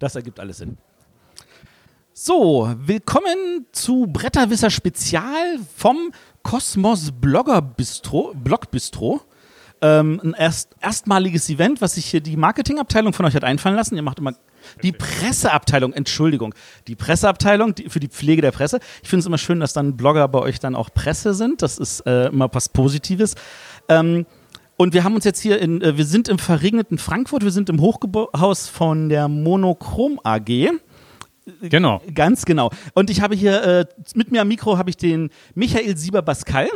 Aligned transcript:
Das 0.00 0.14
ergibt 0.14 0.40
alles 0.40 0.56
Sinn. 0.56 0.78
So, 2.14 2.74
willkommen 2.78 3.66
zu 3.70 4.06
Bretterwisser 4.08 4.70
Spezial 4.70 5.58
vom 5.76 6.12
Kosmos 6.42 7.12
Blogger 7.12 7.60
Bistro, 7.60 8.32
Blog 8.34 8.70
Bistro. 8.70 9.20
Ähm, 9.82 10.18
ein 10.24 10.32
erst, 10.32 10.74
erstmaliges 10.80 11.50
Event, 11.50 11.82
was 11.82 11.96
sich 11.96 12.06
hier 12.06 12.22
die 12.22 12.38
Marketingabteilung 12.38 13.12
von 13.12 13.26
euch 13.26 13.34
hat 13.34 13.44
einfallen 13.44 13.76
lassen. 13.76 13.94
Ihr 13.94 14.02
macht 14.02 14.18
immer 14.18 14.32
die 14.82 14.92
Presseabteilung, 14.92 15.92
Entschuldigung, 15.92 16.54
die 16.86 16.96
Presseabteilung 16.96 17.74
die, 17.74 17.90
für 17.90 18.00
die 18.00 18.08
Pflege 18.08 18.40
der 18.40 18.52
Presse. 18.52 18.80
Ich 19.02 19.08
finde 19.10 19.20
es 19.20 19.26
immer 19.26 19.38
schön, 19.38 19.60
dass 19.60 19.74
dann 19.74 19.98
Blogger 19.98 20.26
bei 20.28 20.38
euch 20.38 20.60
dann 20.60 20.74
auch 20.74 20.88
Presse 20.94 21.34
sind. 21.34 21.60
Das 21.60 21.76
ist 21.76 22.00
äh, 22.06 22.28
immer 22.28 22.48
was 22.52 22.70
Positives. 22.70 23.34
Ähm, 23.88 24.24
und 24.80 24.94
wir 24.94 25.04
haben 25.04 25.14
uns 25.14 25.26
jetzt 25.26 25.40
hier 25.40 25.60
in, 25.60 25.82
äh, 25.82 25.98
wir 25.98 26.06
sind 26.06 26.26
im 26.26 26.38
verregneten 26.38 26.96
Frankfurt, 26.96 27.44
wir 27.44 27.50
sind 27.50 27.68
im 27.68 27.82
Hochhaus 27.82 28.66
von 28.66 29.10
der 29.10 29.28
Monochrom 29.28 30.18
AG. 30.24 30.70
Genau. 31.60 32.00
Ganz 32.14 32.46
genau. 32.46 32.70
Und 32.94 33.10
ich 33.10 33.20
habe 33.20 33.34
hier 33.34 33.62
äh, 33.62 33.84
mit 34.14 34.32
mir 34.32 34.40
am 34.40 34.48
Mikro 34.48 34.78
habe 34.78 34.88
ich 34.88 34.96
den 34.96 35.28
Michael 35.54 35.98
Sieber-Bascal. 35.98 36.68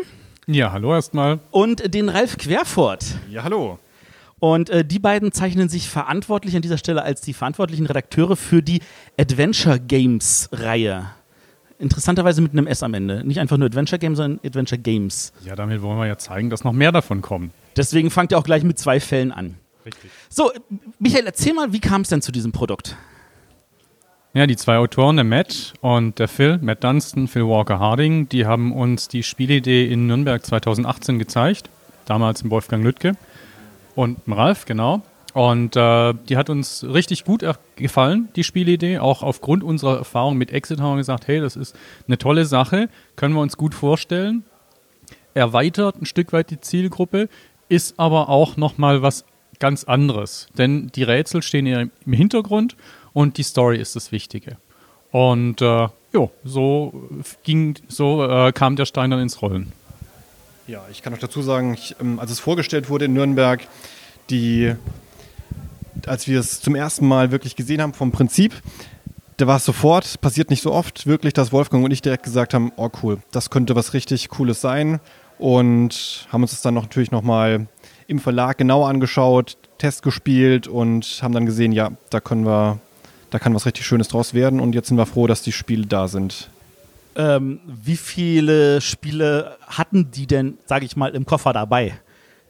Ja, 0.46 0.70
hallo 0.72 0.92
erstmal. 0.92 1.40
Und 1.50 1.94
den 1.94 2.10
Ralf 2.10 2.36
Querfort. 2.36 3.06
Ja, 3.30 3.42
hallo. 3.42 3.78
Und 4.38 4.68
äh, 4.68 4.84
die 4.84 4.98
beiden 4.98 5.32
zeichnen 5.32 5.70
sich 5.70 5.88
verantwortlich 5.88 6.54
an 6.56 6.60
dieser 6.60 6.76
Stelle 6.76 7.04
als 7.04 7.22
die 7.22 7.32
verantwortlichen 7.32 7.86
Redakteure 7.86 8.36
für 8.36 8.62
die 8.62 8.82
Adventure 9.18 9.80
Games 9.80 10.50
Reihe. 10.52 11.06
Interessanterweise 11.78 12.42
mit 12.42 12.52
einem 12.52 12.66
S 12.66 12.82
am 12.82 12.92
Ende. 12.92 13.24
Nicht 13.24 13.40
einfach 13.40 13.56
nur 13.56 13.64
Adventure 13.64 13.98
Games, 13.98 14.18
sondern 14.18 14.40
Adventure 14.44 14.78
Games. 14.78 15.32
Ja, 15.42 15.56
damit 15.56 15.80
wollen 15.80 15.98
wir 15.98 16.06
ja 16.06 16.18
zeigen, 16.18 16.50
dass 16.50 16.64
noch 16.64 16.74
mehr 16.74 16.92
davon 16.92 17.22
kommen. 17.22 17.50
Deswegen 17.76 18.10
fangt 18.10 18.32
ihr 18.32 18.38
auch 18.38 18.44
gleich 18.44 18.62
mit 18.62 18.78
zwei 18.78 19.00
Fällen 19.00 19.32
an. 19.32 19.56
Richtig. 19.84 20.10
So, 20.28 20.50
Michael, 20.98 21.26
erzähl 21.26 21.54
mal, 21.54 21.72
wie 21.72 21.80
kam 21.80 22.02
es 22.02 22.08
denn 22.08 22.22
zu 22.22 22.32
diesem 22.32 22.52
Produkt? 22.52 22.96
Ja, 24.32 24.46
die 24.46 24.56
zwei 24.56 24.78
Autoren, 24.78 25.16
der 25.16 25.24
Matt 25.24 25.74
und 25.80 26.18
der 26.18 26.26
Phil, 26.26 26.58
Matt 26.60 26.82
Dunstan, 26.82 27.28
Phil 27.28 27.46
Walker 27.46 27.78
Harding, 27.78 28.28
die 28.28 28.46
haben 28.46 28.72
uns 28.72 29.06
die 29.06 29.22
Spielidee 29.22 29.86
in 29.86 30.08
Nürnberg 30.08 30.44
2018 30.44 31.18
gezeigt. 31.18 31.70
Damals 32.06 32.42
im 32.42 32.50
Wolfgang 32.50 32.82
Lüttke 32.82 33.12
und 33.94 34.18
im 34.26 34.32
Ralf, 34.32 34.64
genau. 34.64 35.02
Und 35.34 35.76
äh, 35.76 36.14
die 36.28 36.36
hat 36.36 36.50
uns 36.50 36.84
richtig 36.84 37.24
gut 37.24 37.44
gefallen, 37.76 38.28
die 38.36 38.44
Spielidee. 38.44 38.98
Auch 38.98 39.22
aufgrund 39.22 39.64
unserer 39.64 39.98
Erfahrung 39.98 40.36
mit 40.36 40.52
Exit 40.52 40.80
haben 40.80 40.92
wir 40.92 40.98
gesagt, 40.98 41.28
hey, 41.28 41.40
das 41.40 41.56
ist 41.56 41.76
eine 42.06 42.18
tolle 42.18 42.44
Sache, 42.44 42.88
können 43.16 43.34
wir 43.34 43.40
uns 43.40 43.56
gut 43.56 43.74
vorstellen. 43.74 44.44
Erweitert 45.34 46.00
ein 46.00 46.06
Stück 46.06 46.32
weit 46.32 46.50
die 46.50 46.60
Zielgruppe, 46.60 47.28
ist 47.68 47.98
aber 47.98 48.28
auch 48.28 48.56
nochmal 48.56 49.02
was 49.02 49.24
ganz 49.58 49.84
anderes. 49.84 50.48
Denn 50.56 50.90
die 50.94 51.02
Rätsel 51.02 51.42
stehen 51.42 51.66
eher 51.66 51.88
im 52.04 52.12
Hintergrund 52.12 52.76
und 53.12 53.38
die 53.38 53.42
Story 53.42 53.78
ist 53.78 53.96
das 53.96 54.12
Wichtige. 54.12 54.56
Und 55.10 55.62
äh, 55.62 55.88
jo, 56.12 56.30
so 56.44 57.08
ging, 57.44 57.76
so 57.88 58.24
äh, 58.24 58.52
kam 58.52 58.76
der 58.76 58.84
Stein 58.84 59.10
dann 59.10 59.20
ins 59.20 59.40
Rollen. 59.42 59.72
Ja, 60.66 60.82
ich 60.90 61.02
kann 61.02 61.12
noch 61.12 61.20
dazu 61.20 61.42
sagen, 61.42 61.74
ich, 61.74 61.94
ähm, 62.00 62.18
als 62.18 62.30
es 62.30 62.40
vorgestellt 62.40 62.88
wurde 62.88 63.04
in 63.04 63.12
Nürnberg, 63.12 63.66
die, 64.30 64.74
als 66.06 66.26
wir 66.26 66.40
es 66.40 66.60
zum 66.60 66.74
ersten 66.74 67.06
Mal 67.06 67.30
wirklich 67.30 67.54
gesehen 67.54 67.82
haben 67.82 67.92
vom 67.92 68.12
Prinzip, 68.12 68.54
da 69.36 69.46
war 69.46 69.56
es 69.56 69.64
sofort, 69.64 70.20
passiert 70.20 70.50
nicht 70.50 70.62
so 70.62 70.72
oft, 70.72 71.06
wirklich, 71.06 71.32
dass 71.32 71.52
Wolfgang 71.52 71.84
und 71.84 71.90
ich 71.90 72.02
direkt 72.02 72.22
gesagt 72.22 72.54
haben, 72.54 72.72
oh 72.76 72.88
cool, 73.02 73.18
das 73.30 73.50
könnte 73.50 73.74
was 73.76 73.92
richtig 73.92 74.28
Cooles 74.28 74.60
sein 74.60 75.00
und 75.38 76.26
haben 76.30 76.42
uns 76.42 76.52
das 76.52 76.62
dann 76.62 76.74
noch, 76.74 76.84
natürlich 76.84 77.10
nochmal 77.10 77.66
im 78.06 78.18
Verlag 78.18 78.58
genauer 78.58 78.88
angeschaut, 78.88 79.56
Test 79.78 80.02
gespielt 80.02 80.68
und 80.68 81.20
haben 81.22 81.34
dann 81.34 81.46
gesehen, 81.46 81.72
ja, 81.72 81.90
da 82.10 82.20
können 82.20 82.46
wir 82.46 82.80
da 83.34 83.40
kann 83.40 83.52
was 83.52 83.66
richtig 83.66 83.84
Schönes 83.84 84.06
draus 84.06 84.32
werden 84.32 84.60
und 84.60 84.76
jetzt 84.76 84.86
sind 84.86 84.96
wir 84.96 85.06
froh, 85.06 85.26
dass 85.26 85.42
die 85.42 85.50
Spiele 85.50 85.86
da 85.86 86.06
sind. 86.06 86.50
Ähm, 87.16 87.58
wie 87.66 87.96
viele 87.96 88.80
Spiele 88.80 89.56
hatten 89.66 90.12
die 90.12 90.28
denn, 90.28 90.56
sage 90.66 90.84
ich 90.84 90.94
mal, 90.94 91.16
im 91.16 91.26
Koffer 91.26 91.52
dabei? 91.52 91.94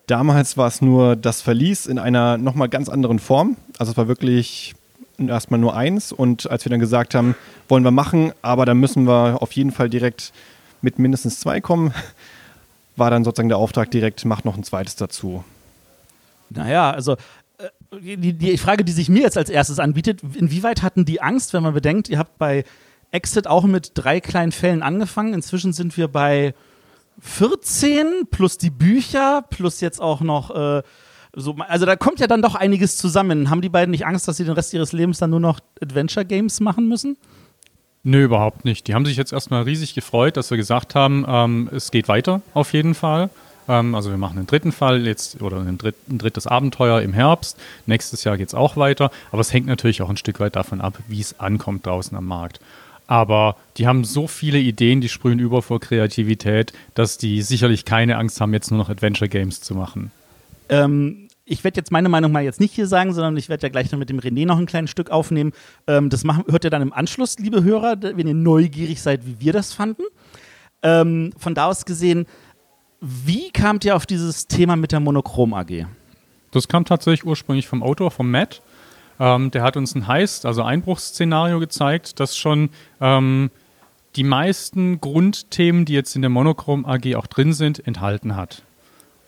Damals 0.09 0.59
war 0.59 0.69
es 0.69 0.83
nur 0.83 1.17
das 1.17 1.41
Verlies 1.41 1.87
in 1.87 1.99
einer 1.99 2.37
nochmal 2.37 2.69
ganz 2.69 2.91
anderen 2.91 3.19
Form. 3.19 3.57
Also 3.79 3.93
es 3.93 3.97
war 3.97 4.09
wirklich 4.09 4.75
erstmal 5.17 5.59
nur 5.59 5.75
eins 5.75 6.13
und 6.13 6.51
als 6.51 6.67
wir 6.67 6.71
dann 6.71 6.81
gesagt 6.81 7.15
haben, 7.15 7.35
wollen 7.67 7.83
wir 7.83 7.91
machen, 7.91 8.33
aber 8.43 8.67
dann 8.67 8.79
müssen 8.79 9.07
wir 9.07 9.41
auf 9.41 9.53
jeden 9.53 9.71
Fall 9.71 9.89
direkt 9.89 10.35
mit 10.83 10.99
mindestens 10.99 11.41
zwei 11.41 11.63
kommen, 11.63 11.95
war 12.97 13.11
dann 13.11 13.25
sozusagen 13.25 13.49
der 13.49 13.59
Auftrag 13.59 13.91
direkt, 13.91 14.25
macht 14.25 14.45
noch 14.45 14.57
ein 14.57 14.65
zweites 14.65 14.97
dazu. 14.97 15.45
Naja, 16.51 16.91
also 16.91 17.17
die, 18.01 18.33
die 18.33 18.59
Frage, 18.59 18.85
die 18.85 18.93
sich 18.93 19.09
mir 19.09 19.23
jetzt 19.23 19.39
als 19.39 19.51
erstes 19.51 19.79
anbietet, 19.79 20.21
inwieweit 20.35 20.83
hatten 20.83 21.05
die 21.05 21.21
Angst, 21.21 21.53
wenn 21.53 21.63
man 21.63 21.75
bedenkt, 21.75 22.09
ihr 22.09 22.19
habt 22.19 22.39
bei 22.39 22.65
Exit 23.11 23.47
auch 23.47 23.65
mit 23.65 23.93
drei 23.95 24.21
kleinen 24.21 24.53
Fällen 24.53 24.83
angefangen. 24.83 25.35
Inzwischen 25.35 25.73
sind 25.73 25.97
wir 25.97 26.09
bei 26.09 26.55
14 27.21 28.27
plus 28.31 28.59
die 28.59 28.71
Bücher 28.71 29.45
plus 29.49 29.81
jetzt 29.81 30.01
auch 30.01 30.21
noch 30.21 30.51
äh, 30.51 30.83
so, 31.37 31.57
also 31.67 31.85
da 31.85 31.97
kommt 31.97 32.21
ja 32.21 32.27
dann 32.27 32.43
doch 32.43 32.55
einiges 32.55 32.97
zusammen. 32.97 33.51
Haben 33.51 33.61
die 33.61 33.69
beiden 33.69 33.91
nicht 33.91 34.07
Angst, 34.07 34.29
dass 34.29 34.37
sie 34.37 34.45
den 34.45 34.55
Rest 34.55 34.73
ihres 34.73 34.93
Lebens 34.93 35.19
dann 35.19 35.31
nur 35.31 35.41
noch 35.41 35.61
Adventure 35.81 36.25
Games 36.25 36.61
machen 36.61 36.89
müssen? 36.89 37.17
Nö, 38.05 38.25
überhaupt 38.25 38.67
nicht. 38.67 38.87
Die 38.87 38.95
haben 38.95 39.07
sich 39.07 39.17
jetzt 39.17 39.33
erstmal 39.33 39.63
riesig 39.63 39.95
gefreut, 39.95 40.37
dass 40.37 40.51
wir 40.51 40.59
gesagt 40.59 40.95
haben, 40.95 41.25
ähm, 41.27 41.71
es 41.73 41.91
geht 41.91 42.07
weiter 42.07 42.43
auf 42.53 42.75
jeden 42.75 42.95
Fall. 42.95 43.31
Ähm, 43.67 43.95
also 43.95 44.11
wir 44.11 44.19
machen 44.19 44.37
einen 44.37 44.47
dritten 44.47 44.73
Fall 44.73 45.07
jetzt 45.07 45.41
oder 45.41 45.59
ein, 45.61 45.79
dritt, 45.79 45.97
ein 46.09 46.19
drittes 46.19 46.47
Abenteuer 46.47 47.01
im 47.01 47.15
Herbst. 47.15 47.59
Nächstes 47.87 48.23
Jahr 48.25 48.37
geht 48.37 48.49
es 48.49 48.55
auch 48.55 48.77
weiter. 48.77 49.11
Aber 49.33 49.41
es 49.41 49.55
hängt 49.55 49.67
natürlich 49.67 50.03
auch 50.03 50.11
ein 50.11 50.19
Stück 50.19 50.39
weit 50.39 50.55
davon 50.55 50.83
ab, 50.83 50.99
wie 51.09 51.21
es 51.21 51.41
ankommt 51.41 51.87
draußen 51.87 52.17
am 52.17 52.27
Markt. 52.27 52.61
Aber 53.07 53.57
die 53.77 53.87
haben 53.87 54.05
so 54.05 54.27
viele 54.27 54.59
Ideen, 54.59 55.01
die 55.01 55.09
sprühen 55.09 55.39
über 55.39 55.63
vor 55.63 55.81
Kreativität, 55.81 56.73
dass 56.95 57.19
die 57.19 57.43
sicherlich 57.43 57.85
keine 57.87 58.17
Angst 58.17 58.41
haben, 58.41 58.53
jetzt 58.53 58.71
nur 58.71 58.79
noch 58.79 58.89
Adventure 58.89 59.29
Games 59.29 59.61
zu 59.61 59.75
machen. 59.75 60.11
Ähm, 60.71 61.24
ich 61.47 61.63
werde 61.63 61.79
jetzt 61.79 61.93
meine 61.93 62.09
Meinung 62.09 62.33
mal 62.33 62.43
jetzt 62.43 62.61
nicht 62.61 62.75
hier 62.75 62.87
sagen, 62.87 63.13
sondern 63.13 63.37
ich 63.37 63.49
werde 63.49 63.65
ja 63.65 63.69
gleich 63.69 63.93
noch 63.93 63.99
mit 63.99 64.09
dem 64.09 64.19
René 64.19 64.47
noch 64.47 64.59
ein 64.59 64.67
kleines 64.67 64.91
Stück 64.91 65.11
aufnehmen. 65.11 65.53
Ähm, 65.87 66.09
das 66.09 66.25
machen, 66.25 66.45
hört 66.49 66.65
ihr 66.65 66.71
dann 66.71 66.83
im 66.83 66.93
Anschluss, 66.93 67.39
liebe 67.39 67.63
Hörer, 67.63 67.97
wenn 68.01 68.27
ihr 68.27 68.35
neugierig 68.35 69.03
seid, 69.03 69.27
wie 69.27 69.41
wir 69.41 69.53
das 69.53 69.73
fanden. 69.73 70.03
Ähm, 70.83 71.33
von 71.37 71.55
da 71.55 71.67
aus 71.67 71.85
gesehen, 71.85 72.27
wie 73.01 73.51
kamt 73.51 73.85
ihr 73.85 73.97
auf 73.97 74.07
dieses 74.07 74.47
Thema 74.47 74.77
mit 74.77 74.93
der 74.93 75.01
Monochrom 75.01 75.53
AG? 75.53 75.87
Das 76.51 76.69
kam 76.69 76.85
tatsächlich 76.85 77.27
ursprünglich 77.27 77.69
vom 77.69 77.83
Autor, 77.83 78.11
vom 78.11 78.31
Matt. 78.31 78.63
Ähm, 79.21 79.51
der 79.51 79.63
hat 79.63 79.77
uns 79.77 79.95
ein 79.95 80.07
Heist, 80.07 80.47
also 80.47 80.63
Einbruchsszenario 80.63 81.61
gezeigt, 81.61 82.21
das 82.21 82.37
schon 82.37 82.71
ähm, 83.01 83.51
die 84.17 84.25
meisten 84.25 85.01
Grundthemen, 85.01 85.85
die 85.85 85.93
jetzt 85.93 86.17
in 86.17 86.23
der 86.23 86.31
Monochrom 86.31 86.87
AG 86.87 87.15
auch 87.17 87.27
drin 87.27 87.53
sind, 87.53 87.87
enthalten 87.87 88.37
hat. 88.37 88.63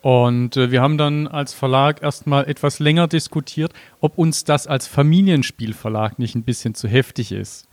Und 0.07 0.57
äh, 0.57 0.71
wir 0.71 0.83
haben 0.83 0.99
dann 0.99 1.27
als 1.27 1.53
Verlag 1.53 2.01
erstmal 2.01 2.49
etwas 2.49 2.79
länger 2.79 3.09
diskutiert, 3.09 3.73
ob 3.99 4.19
uns 4.19 4.45
das 4.45 4.69
als 4.69 4.87
Familienspielverlag 4.87 6.21
nicht 6.21 6.37
ein 6.37 6.45
bisschen 6.45 6.77
zu 6.77 6.87
heftig 6.87 7.33
ist. 7.33 7.67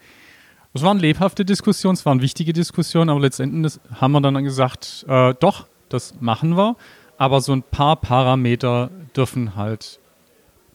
Es 0.74 0.82
waren 0.82 0.98
lebhafte 0.98 1.46
Diskussionen, 1.46 1.94
es 1.94 2.08
waren 2.08 2.24
wichtige 2.24 2.52
Diskussionen, 2.52 3.12
aber 3.12 3.20
letztendlich 3.20 3.80
haben 4.02 4.14
wir 4.14 4.22
dann 4.22 4.44
gesagt, 4.44 5.06
äh, 5.08 5.36
doch, 5.40 5.68
das 5.90 6.20
machen 6.22 6.58
wir, 6.58 6.76
aber 7.20 7.40
so 7.40 7.54
ein 7.54 7.62
paar 7.62 7.98
Parameter 7.98 8.90
dürfen 9.16 9.56
halt 9.56 10.00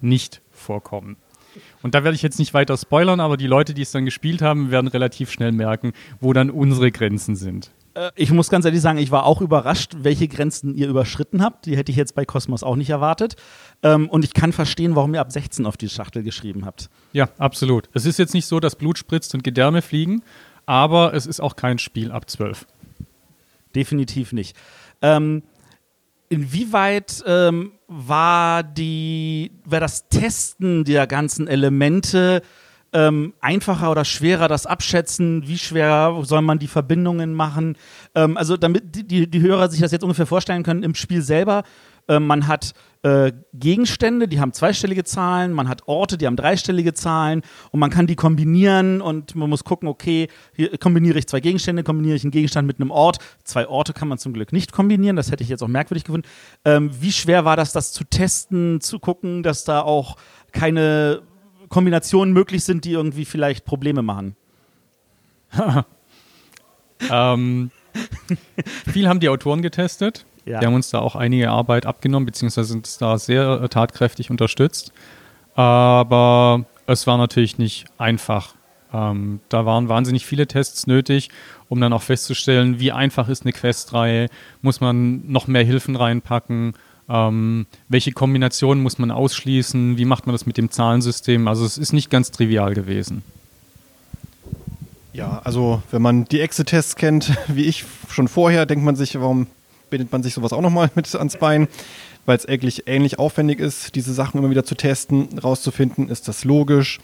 nicht 0.00 0.40
vorkommen. 0.52 1.16
Und 1.82 1.96
da 1.96 2.04
werde 2.04 2.14
ich 2.14 2.22
jetzt 2.22 2.38
nicht 2.38 2.54
weiter 2.54 2.76
spoilern, 2.76 3.18
aber 3.18 3.36
die 3.36 3.48
Leute, 3.48 3.74
die 3.74 3.82
es 3.82 3.90
dann 3.90 4.04
gespielt 4.04 4.42
haben, 4.42 4.70
werden 4.70 4.86
relativ 4.86 5.32
schnell 5.32 5.50
merken, 5.50 5.92
wo 6.20 6.32
dann 6.32 6.50
unsere 6.50 6.92
Grenzen 6.92 7.34
sind. 7.34 7.72
Äh, 7.98 8.12
ich 8.14 8.30
muss 8.30 8.48
ganz 8.48 8.64
ehrlich 8.64 8.80
sagen, 8.80 8.98
ich 8.98 9.10
war 9.10 9.24
auch 9.24 9.40
überrascht, 9.40 9.96
welche 9.98 10.28
Grenzen 10.28 10.74
ihr 10.74 10.88
überschritten 10.88 11.42
habt. 11.42 11.66
Die 11.66 11.76
hätte 11.76 11.90
ich 11.90 11.96
jetzt 11.96 12.14
bei 12.14 12.24
Cosmos 12.24 12.62
auch 12.62 12.76
nicht 12.76 12.90
erwartet. 12.90 13.36
Ähm, 13.82 14.08
und 14.08 14.24
ich 14.24 14.34
kann 14.34 14.52
verstehen, 14.52 14.96
warum 14.96 15.14
ihr 15.14 15.20
ab 15.20 15.32
16 15.32 15.66
auf 15.66 15.76
die 15.76 15.88
Schachtel 15.88 16.22
geschrieben 16.22 16.64
habt. 16.64 16.88
Ja, 17.12 17.28
absolut. 17.38 17.88
Es 17.92 18.06
ist 18.06 18.18
jetzt 18.18 18.34
nicht 18.34 18.46
so, 18.46 18.60
dass 18.60 18.76
Blut 18.76 18.98
spritzt 18.98 19.34
und 19.34 19.44
Gedärme 19.44 19.82
fliegen, 19.82 20.22
aber 20.66 21.14
es 21.14 21.26
ist 21.26 21.40
auch 21.40 21.56
kein 21.56 21.78
Spiel 21.78 22.12
ab 22.12 22.28
12. 22.30 22.66
Definitiv 23.74 24.32
nicht. 24.32 24.56
Ähm, 25.02 25.42
inwieweit 26.28 27.22
ähm, 27.26 27.72
war 27.86 28.62
die, 28.62 29.52
war 29.64 29.80
das 29.80 30.08
Testen 30.08 30.84
der 30.84 31.06
ganzen 31.06 31.48
Elemente 31.48 32.42
ähm, 32.92 33.34
einfacher 33.40 33.90
oder 33.90 34.04
schwerer, 34.04 34.48
das 34.48 34.66
Abschätzen? 34.66 35.46
Wie 35.46 35.58
schwer 35.58 36.18
soll 36.22 36.42
man 36.42 36.58
die 36.58 36.68
Verbindungen 36.68 37.34
machen? 37.34 37.76
Ähm, 38.14 38.36
also 38.36 38.56
damit 38.56 39.10
die, 39.10 39.30
die 39.30 39.40
Hörer 39.40 39.68
sich 39.68 39.80
das 39.80 39.92
jetzt 39.92 40.02
ungefähr 40.02 40.26
vorstellen 40.26 40.62
können, 40.62 40.82
im 40.82 40.94
Spiel 40.94 41.22
selber, 41.22 41.64
äh, 42.08 42.18
man 42.18 42.48
hat 42.48 42.72
äh, 43.02 43.32
Gegenstände, 43.52 44.26
die 44.26 44.40
haben 44.40 44.52
zweistellige 44.52 45.04
Zahlen, 45.04 45.52
man 45.52 45.68
hat 45.68 45.86
Orte, 45.86 46.18
die 46.18 46.26
haben 46.26 46.34
dreistellige 46.34 46.94
Zahlen 46.94 47.42
und 47.70 47.78
man 47.78 47.90
kann 47.90 48.06
die 48.06 48.16
kombinieren 48.16 49.00
und 49.00 49.36
man 49.36 49.48
muss 49.48 49.62
gucken, 49.62 49.88
okay, 49.88 50.28
hier 50.54 50.76
kombiniere 50.78 51.18
ich 51.18 51.28
zwei 51.28 51.40
Gegenstände, 51.40 51.84
kombiniere 51.84 52.16
ich 52.16 52.24
einen 52.24 52.32
Gegenstand 52.32 52.66
mit 52.66 52.80
einem 52.80 52.90
Ort. 52.90 53.18
Zwei 53.44 53.68
Orte 53.68 53.92
kann 53.92 54.08
man 54.08 54.18
zum 54.18 54.32
Glück 54.32 54.52
nicht 54.52 54.72
kombinieren, 54.72 55.14
das 55.14 55.30
hätte 55.30 55.44
ich 55.44 55.48
jetzt 55.48 55.62
auch 55.62 55.68
merkwürdig 55.68 56.04
gefunden. 56.04 56.26
Ähm, 56.64 56.90
wie 57.00 57.12
schwer 57.12 57.44
war 57.44 57.56
das, 57.56 57.72
das 57.72 57.92
zu 57.92 58.04
testen, 58.04 58.80
zu 58.80 58.98
gucken, 58.98 59.42
dass 59.42 59.64
da 59.64 59.82
auch 59.82 60.16
keine 60.52 61.22
Kombinationen 61.68 62.32
möglich 62.32 62.64
sind, 62.64 62.84
die 62.84 62.92
irgendwie 62.92 63.24
vielleicht 63.24 63.64
Probleme 63.64 64.02
machen. 64.02 64.36
ähm, 67.10 67.70
viel 68.90 69.08
haben 69.08 69.20
die 69.20 69.28
Autoren 69.28 69.62
getestet. 69.62 70.24
Ja. 70.44 70.60
Die 70.60 70.66
haben 70.66 70.74
uns 70.74 70.90
da 70.90 71.00
auch 71.00 71.14
einige 71.14 71.50
Arbeit 71.50 71.84
abgenommen, 71.84 72.26
beziehungsweise 72.26 72.68
sind 72.68 73.00
da 73.00 73.18
sehr 73.18 73.60
äh, 73.62 73.68
tatkräftig 73.68 74.30
unterstützt. 74.30 74.92
Aber 75.54 76.64
es 76.86 77.06
war 77.06 77.18
natürlich 77.18 77.58
nicht 77.58 77.86
einfach. 77.98 78.54
Ähm, 78.92 79.40
da 79.50 79.66
waren 79.66 79.88
wahnsinnig 79.88 80.24
viele 80.24 80.46
Tests 80.46 80.86
nötig, 80.86 81.28
um 81.68 81.80
dann 81.80 81.92
auch 81.92 82.02
festzustellen, 82.02 82.80
wie 82.80 82.92
einfach 82.92 83.28
ist 83.28 83.42
eine 83.42 83.52
Questreihe, 83.52 84.28
muss 84.62 84.80
man 84.80 85.30
noch 85.30 85.46
mehr 85.46 85.64
Hilfen 85.64 85.96
reinpacken, 85.96 86.74
ähm, 87.08 87.66
welche 87.88 88.12
Kombinationen 88.12 88.82
muss 88.82 88.98
man 88.98 89.10
ausschließen, 89.10 89.96
wie 89.96 90.04
macht 90.04 90.26
man 90.26 90.34
das 90.34 90.46
mit 90.46 90.56
dem 90.56 90.70
Zahlensystem. 90.70 91.48
Also 91.48 91.64
es 91.64 91.78
ist 91.78 91.92
nicht 91.92 92.10
ganz 92.10 92.30
trivial 92.30 92.74
gewesen. 92.74 93.22
Ja, 95.12 95.40
also 95.42 95.82
wenn 95.90 96.02
man 96.02 96.26
die 96.26 96.40
Exit-Tests 96.40 96.96
kennt, 96.96 97.36
wie 97.48 97.64
ich 97.64 97.84
schon 98.10 98.28
vorher, 98.28 98.66
denkt 98.66 98.84
man 98.84 98.96
sich, 98.96 99.18
warum 99.18 99.46
bindet 99.90 100.12
man 100.12 100.22
sich 100.22 100.34
sowas 100.34 100.52
auch 100.52 100.60
nochmal 100.60 100.90
mit 100.94 101.12
ans 101.14 101.36
Bein? 101.38 101.68
Weil 102.26 102.36
es 102.36 102.46
eigentlich 102.46 102.86
ähnlich 102.86 103.18
aufwendig 103.18 103.58
ist, 103.58 103.94
diese 103.94 104.12
Sachen 104.12 104.38
immer 104.38 104.50
wieder 104.50 104.64
zu 104.64 104.74
testen, 104.74 105.38
rauszufinden, 105.38 106.10
ist 106.10 106.28
das 106.28 106.44
logisch, 106.44 107.00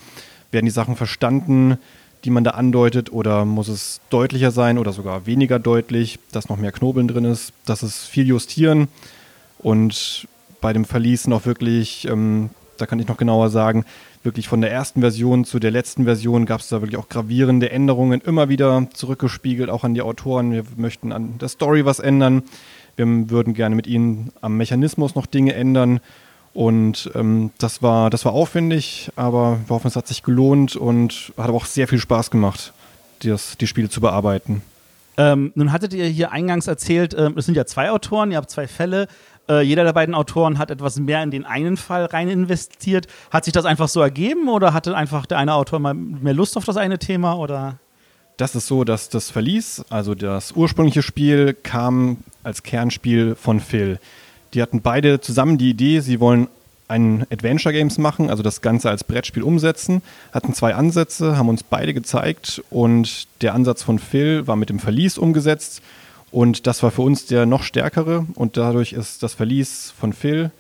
werden 0.51 0.67
die 0.67 0.71
Sachen 0.71 0.97
verstanden, 0.97 1.79
die 2.25 2.31
man 2.31 2.45
da 2.45 2.53
andeutet, 2.53 3.11
oder 3.11 3.47
muss 3.47 3.69
es 3.69 4.03
deutlicher 4.11 4.51
sein 4.51 4.77
oder 4.77 4.93
sogar 4.93 5.25
weniger 5.25 5.59
deutlich, 5.59 6.19
dass 6.31 6.51
noch 6.51 6.59
mehr 6.59 6.73
Knobeln 6.73 7.09
drin 7.09 7.25
ist, 7.25 7.55
dass 7.65 7.83
es 7.83 8.05
viel 8.05 8.27
justieren 8.27 8.89
und 9.65 10.29
bei 10.61 10.73
dem 10.73 10.85
Verlies 10.85 11.27
noch 11.27 11.47
wirklich, 11.47 12.07
ähm, 12.07 12.51
da 12.77 12.87
kann 12.87 13.01
ich 13.01 13.09
noch 13.09 13.17
genauer 13.17 13.51
sagen, 13.51 13.85
wirklich 14.23 14.47
von 14.47 14.61
der 14.61 14.71
ersten 14.71 15.01
Version 15.01 15.45
zu 15.45 15.59
der 15.59 15.71
letzten 15.71 16.05
Version 16.05 16.47
gab 16.47 16.61
es 16.61 16.69
da 16.69 16.81
wirklich 16.81 16.99
auch 16.99 17.09
gravierende 17.09 17.71
Änderungen, 17.71 18.21
immer 18.21 18.49
wieder 18.49 18.87
zurückgespiegelt, 18.93 19.71
auch 19.71 19.83
an 19.83 19.95
die 19.95 20.03
Autoren. 20.03 20.53
Wir 20.53 20.65
möchten 20.77 21.13
an 21.13 21.39
der 21.39 21.49
Story 21.49 21.85
was 21.85 21.99
ändern. 21.99 22.43
Wir 22.97 23.07
würden 23.31 23.55
gerne 23.55 23.75
mit 23.75 23.87
ihnen 23.87 24.33
am 24.41 24.57
Mechanismus 24.57 25.15
noch 25.15 25.27
Dinge 25.27 25.55
ändern. 25.55 26.01
Und 26.53 27.11
ähm, 27.15 27.51
das, 27.59 27.83
war, 27.83 28.11
das 28.11 28.25
war 28.25 28.33
aufwendig, 28.33 29.11
aber 29.17 29.59
wir 29.67 29.75
hoffen, 29.75 29.89
es 29.89 29.97
hat 29.97 30.07
sich 30.07 30.23
gelohnt 30.23 30.77
und 30.77 31.33
hat 31.37 31.49
aber 31.49 31.57
auch 31.57 31.67
sehr 31.67 31.89
viel 31.89 31.99
Spaß 31.99 32.31
gemacht, 32.31 32.73
das, 33.23 33.59
die 33.59 33.67
Spiele 33.67 33.89
zu 33.89 34.01
bearbeiten. 34.01 34.63
Ähm, 35.17 35.53
nun 35.55 35.73
hattet 35.73 35.95
ihr 35.95 36.07
hier 36.07 36.33
eingangs 36.33 36.67
erzählt, 36.67 37.15
ähm, 37.17 37.35
es 37.37 37.47
sind 37.47 37.57
ja 37.57 37.67
zwei 37.67 37.91
Autoren, 37.91 38.31
ihr 38.31 38.37
habt 38.37 38.51
zwei 38.51 38.67
Fälle. 38.67 39.07
Äh, 39.49 39.63
jeder 39.63 39.85
der 39.85 39.93
beiden 39.93 40.15
Autoren 40.15 40.59
hat 40.59 40.71
etwas 40.71 40.99
mehr 40.99 41.23
in 41.23 41.31
den 41.31 41.45
einen 41.45 41.77
Fall 41.77 42.07
rein 42.07 42.29
investiert. 42.29 43.07
Hat 43.31 43.45
sich 43.45 43.53
das 43.53 43.65
einfach 43.65 43.89
so 43.89 44.01
ergeben 44.01 44.49
oder 44.49 44.73
hatte 44.73 44.97
einfach 44.97 45.27
der 45.27 45.39
eine 45.39 45.55
Autor 45.55 45.79
mal 45.79 45.95
mehr 45.95 46.35
Lust 46.35 46.57
auf 46.57 46.65
das 46.65 46.77
eine 46.77 46.99
Thema 46.99 47.35
oder? 47.35 47.79
Das 48.37 48.57
ist 48.57 48.67
so, 48.67 48.83
dass 48.83 49.09
das 49.09 49.31
Verlies, 49.31 49.85
also 49.91 50.15
das 50.17 50.53
ursprüngliche 50.53 51.03
Spiel, 51.03 51.55
kam 51.55 52.17
als 52.43 52.65
Kernspiel 52.65 53.37
von 53.37 53.61
Phil. 53.61 54.01
Die 54.55 54.63
hatten 54.63 54.83
beide 54.83 55.21
zusammen 55.21 55.57
die 55.59 55.71
Idee, 55.71 56.01
sie 56.01 56.19
wollen 56.19 56.49
ein 56.89 57.27
Adventure 57.31 57.73
Games 57.73 57.99
machen, 57.99 58.31
also 58.31 58.43
das 58.43 58.61
Ganze 58.61 58.91
als 58.91 59.05
Brettspiel 59.05 59.43
umsetzen, 59.43 60.03
hatten 60.33 60.55
zwei 60.55 60.75
Ansätze, 60.75 61.39
haben 61.39 61.49
uns 61.49 61.63
beide 61.63 61.95
gezeigt 61.95 62.63
und 62.71 63.27
der 63.43 63.55
Ansatz 63.55 63.83
von 63.83 63.99
Phil 63.99 64.47
war 64.47 64.57
mit 64.57 64.69
dem 64.69 64.79
Verlies 64.79 65.17
umgesetzt 65.17 65.83
und 66.31 66.67
das 66.67 66.83
war 66.83 66.91
für 66.91 67.03
uns 67.03 67.27
der 67.27 67.47
noch 67.47 67.63
stärkere 67.63 68.27
und 68.35 68.57
dadurch 68.57 68.93
ist 68.93 69.23
das 69.23 69.35
Verlies 69.35 69.95
von 69.99 70.13
Phil 70.13 70.51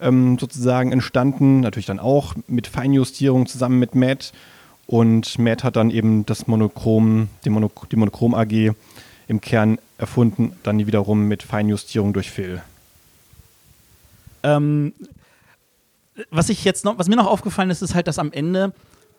ähm, 0.00 0.38
sozusagen 0.38 0.92
entstanden, 0.92 1.60
natürlich 1.60 1.86
dann 1.86 1.98
auch 1.98 2.34
mit 2.46 2.66
Feinjustierung 2.66 3.46
zusammen 3.46 3.78
mit 3.78 3.94
Matt 3.94 4.32
und 4.86 5.38
Matt 5.38 5.64
hat 5.64 5.76
dann 5.76 5.90
eben 5.90 6.24
das 6.26 6.46
Monochrom, 6.46 7.28
die, 7.44 7.50
Mono, 7.50 7.70
die 7.90 7.96
Monochrom 7.96 8.34
AG 8.34 8.72
im 9.28 9.40
Kern 9.40 9.78
erfunden, 9.98 10.52
dann 10.62 10.86
wiederum 10.86 11.26
mit 11.26 11.42
Feinjustierung 11.42 12.12
durch 12.12 12.30
Phil. 12.30 12.62
Ähm, 14.44 14.92
was 16.30 16.48
ich 16.48 16.64
jetzt 16.64 16.84
noch, 16.84 16.98
was 16.98 17.08
mir 17.08 17.16
noch 17.16 17.26
aufgefallen 17.26 17.70
ist, 17.70 17.82
ist 17.82 17.94
halt, 17.94 18.08
dass 18.08 18.18
am 18.18 18.32
Ende 18.32 18.72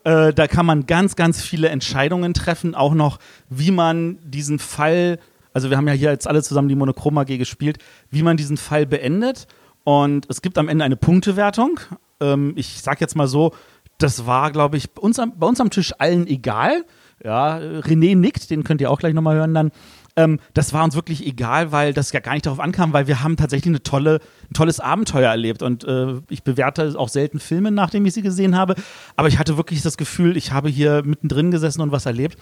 äh, 0.04 0.32
da 0.32 0.46
kann 0.46 0.66
man 0.66 0.86
ganz, 0.86 1.16
ganz 1.16 1.42
viele 1.42 1.68
Entscheidungen 1.68 2.34
treffen, 2.34 2.74
auch 2.74 2.94
noch, 2.94 3.18
wie 3.50 3.70
man 3.70 4.18
diesen 4.22 4.58
Fall, 4.58 5.18
also 5.52 5.70
wir 5.70 5.76
haben 5.76 5.88
ja 5.88 5.94
hier 5.94 6.10
jetzt 6.10 6.26
alle 6.26 6.42
zusammen 6.42 6.68
die 6.68 6.76
Monochrom 6.76 7.18
AG 7.18 7.26
gespielt, 7.26 7.78
wie 8.10 8.22
man 8.22 8.36
diesen 8.36 8.56
Fall 8.56 8.86
beendet. 8.86 9.46
Und 9.84 10.26
es 10.28 10.42
gibt 10.42 10.58
am 10.58 10.68
Ende 10.68 10.84
eine 10.84 10.96
Punktewertung. 10.96 11.80
Ähm, 12.20 12.52
ich 12.56 12.80
sag 12.80 13.00
jetzt 13.00 13.16
mal 13.16 13.26
so, 13.26 13.52
das 13.98 14.26
war, 14.26 14.52
glaube 14.52 14.76
ich, 14.76 14.90
bei 14.92 15.02
uns, 15.02 15.18
am, 15.18 15.38
bei 15.38 15.46
uns 15.46 15.60
am 15.60 15.70
Tisch 15.70 15.92
allen 15.98 16.26
egal. 16.26 16.84
Ja, 17.24 17.56
René 17.56 18.16
nickt, 18.16 18.50
den 18.50 18.62
könnt 18.62 18.80
ihr 18.80 18.90
auch 18.90 19.00
gleich 19.00 19.14
nochmal 19.14 19.36
hören 19.36 19.54
dann. 19.54 19.72
Ähm, 20.18 20.40
das 20.52 20.72
war 20.72 20.82
uns 20.82 20.96
wirklich 20.96 21.24
egal, 21.24 21.70
weil 21.70 21.92
das 21.92 22.10
ja 22.10 22.18
gar 22.18 22.32
nicht 22.32 22.44
darauf 22.44 22.58
ankam, 22.58 22.92
weil 22.92 23.06
wir 23.06 23.22
haben 23.22 23.36
tatsächlich 23.36 23.68
eine 23.68 23.84
tolle, 23.84 24.18
ein 24.50 24.52
tolles 24.52 24.80
Abenteuer 24.80 25.30
erlebt. 25.30 25.62
Und 25.62 25.84
äh, 25.84 26.20
ich 26.28 26.42
bewerte 26.42 26.98
auch 26.98 27.08
selten 27.08 27.38
Filme, 27.38 27.70
nachdem 27.70 28.04
ich 28.04 28.14
sie 28.14 28.22
gesehen 28.22 28.56
habe. 28.56 28.74
Aber 29.14 29.28
ich 29.28 29.38
hatte 29.38 29.56
wirklich 29.56 29.80
das 29.80 29.96
Gefühl, 29.96 30.36
ich 30.36 30.50
habe 30.50 30.68
hier 30.68 31.04
mittendrin 31.04 31.52
gesessen 31.52 31.82
und 31.82 31.92
was 31.92 32.04
erlebt. 32.04 32.36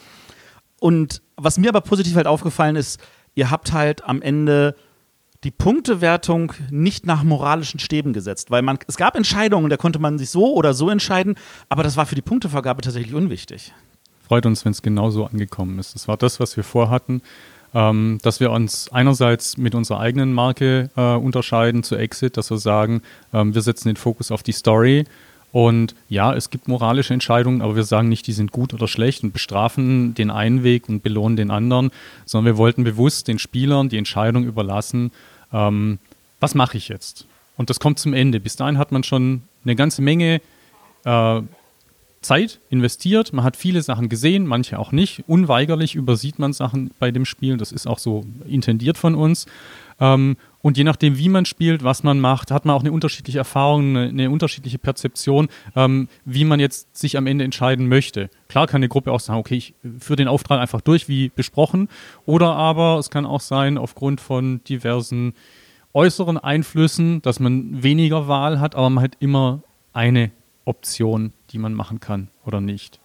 Und 0.81 1.21
was 1.37 1.59
mir 1.59 1.69
aber 1.69 1.83
positiv 1.83 2.17
halt 2.17 2.27
aufgefallen 2.27 2.77
ist, 2.77 2.99
ihr 3.35 3.51
habt 3.51 3.75
halt 3.75 4.05
am 4.05 4.23
Ende 4.23 4.75
die 5.45 5.51
Punktewertung 5.51 6.55
nicht 6.71 7.05
nach 7.05 7.25
moralischen 7.25 7.79
Stäben 7.79 8.15
gesetzt, 8.15 8.51
weil 8.51 8.63
man 8.63 8.79
es 8.87 8.97
gab 8.97 9.17
Entscheidungen, 9.17 9.69
da 9.69 9.77
konnte 9.77 9.99
man 9.99 10.17
sich 10.17 10.31
so 10.31 10.55
oder 10.55 10.73
so 10.73 10.89
entscheiden, 10.89 11.35
aber 11.69 11.83
das 11.83 11.99
war 11.99 12.07
für 12.07 12.15
die 12.15 12.23
Punktevergabe 12.23 12.81
tatsächlich 12.81 13.15
unwichtig. 13.15 13.75
Freut 14.27 14.47
uns, 14.47 14.65
wenn 14.65 14.73
es 14.73 14.83
genauso 14.83 15.27
angekommen 15.27 15.79
ist. 15.79 15.95
Das 15.95 16.09
war 16.09 16.17
das, 16.17 16.41
was 16.41 16.57
wir 16.57 16.65
vorhatten 16.65 17.21
ähm, 17.77 18.19
dass 18.23 18.41
wir 18.41 18.51
uns 18.53 18.91
einerseits 18.91 19.59
mit 19.59 19.75
unserer 19.75 20.01
eigenen 20.01 20.33
Marke 20.33 20.89
äh, 20.97 21.15
unterscheiden 21.15 21.83
zu 21.83 21.95
Exit, 21.97 22.39
dass 22.39 22.51
wir 22.51 22.57
sagen, 22.57 23.03
ähm, 23.35 23.55
wir 23.55 23.61
setzen 23.61 23.89
den 23.89 23.97
Fokus 23.97 24.31
auf 24.31 24.43
die 24.43 24.53
Story 24.53 25.05
und 25.53 25.95
ja, 26.09 26.35
es 26.35 26.49
gibt 26.49 26.69
moralische 26.69 27.13
Entscheidungen, 27.13 27.61
aber 27.61 27.77
wir 27.77 27.85
sagen 27.85 28.09
nicht, 28.09 28.27
die 28.27 28.33
sind 28.33 28.51
gut 28.51 28.73
oder 28.73 28.89
schlecht 28.89 29.25
und 29.25 29.33
bestrafen 29.33 30.15
den 30.15 30.31
einen 30.31 30.65
Weg 30.65 30.89
und 30.89 31.03
belohnen 31.03 31.37
den 31.37 31.51
anderen, 31.51 31.91
sondern 32.25 32.55
wir 32.55 32.57
wollten 32.57 32.83
bewusst 32.83 33.29
den 33.29 33.39
Spielern 33.39 33.91
die 33.91 33.99
Entscheidung 33.99 34.45
überlassen, 34.45 35.13
ähm, 35.53 35.99
was 36.41 36.55
mache 36.55 36.79
ich 36.79 36.89
jetzt? 36.89 37.27
Und 37.59 37.69
das 37.69 37.79
kommt 37.79 37.99
zum 37.99 38.15
Ende. 38.15 38.41
Bis 38.41 38.57
dahin 38.57 38.79
hat 38.79 38.91
man 38.91 39.03
schon 39.03 39.43
eine 39.65 39.77
ganze 39.77 40.01
Menge 40.01 40.41
äh, 41.05 41.41
Zeit 42.27 42.61
investiert, 42.69 43.33
man 43.33 43.45
hat 43.45 43.57
viele 43.57 43.83
Sachen 43.83 44.09
gesehen, 44.09 44.47
manche 44.47 44.79
auch 44.79 44.93
nicht. 44.93 45.25
Unweigerlich 45.27 45.95
übersieht 45.95 46.39
man 46.39 46.53
Sachen 46.53 46.91
bei 46.99 47.11
dem 47.11 47.25
Spiel, 47.25 47.57
das 47.57 47.73
ist 47.73 47.87
auch 47.87 47.99
so 47.99 48.25
intendiert 48.47 48.99
von 48.99 49.15
uns. 49.15 49.47
Ähm, 50.01 50.37
und 50.61 50.77
je 50.77 50.85
nachdem, 50.85 51.17
wie 51.17 51.29
man 51.29 51.47
spielt, 51.47 51.85
was 51.85 52.03
man 52.03 52.19
macht, 52.19 52.51
hat 52.51 52.65
man 52.65 52.75
auch 52.75 52.81
eine 52.81 52.93
unterschiedliche 52.93 53.39
Erfahrung, 53.39 53.97
eine, 53.97 54.09
eine 54.09 54.31
unterschiedliche 54.31 54.79
Perzeption, 54.79 55.49
ähm, 55.77 56.09
wie 56.25 56.45
man 56.45 56.61
jetzt 56.61 56.97
sich 56.97 57.17
am 57.17 57.27
Ende 57.27 57.45
entscheiden 57.45 57.89
möchte. 57.89 58.29
Klar 58.49 58.67
kann 58.67 58.81
eine 58.81 58.89
Gruppe 58.89 59.13
auch 59.13 59.21
sagen, 59.21 59.39
okay, 59.39 59.55
ich 59.55 59.75
führe 60.01 60.17
den 60.17 60.29
Auftrag 60.29 60.61
einfach 60.61 60.81
durch, 60.81 61.09
wie 61.09 61.29
besprochen. 61.29 61.89
Oder 62.25 62.55
aber 62.57 62.99
es 62.99 63.11
kann 63.11 63.27
auch 63.27 63.41
sein, 63.41 63.79
aufgrund 63.79 64.21
von 64.21 64.63
diversen 64.65 65.35
äußeren 65.95 66.37
Einflüssen, 66.37 67.23
dass 67.23 67.41
man 67.41 67.83
weniger 67.83 68.29
Wahl 68.29 68.61
hat, 68.61 68.75
aber 68.75 68.91
man 68.91 69.05
hat 69.05 69.17
immer 69.21 69.63
eine 69.93 70.31
Option, 70.67 71.33
die 71.51 71.59
man 71.59 71.75
machen 71.75 72.01
kann 72.01 72.29
oder 72.45 72.61
nicht. 72.61 73.01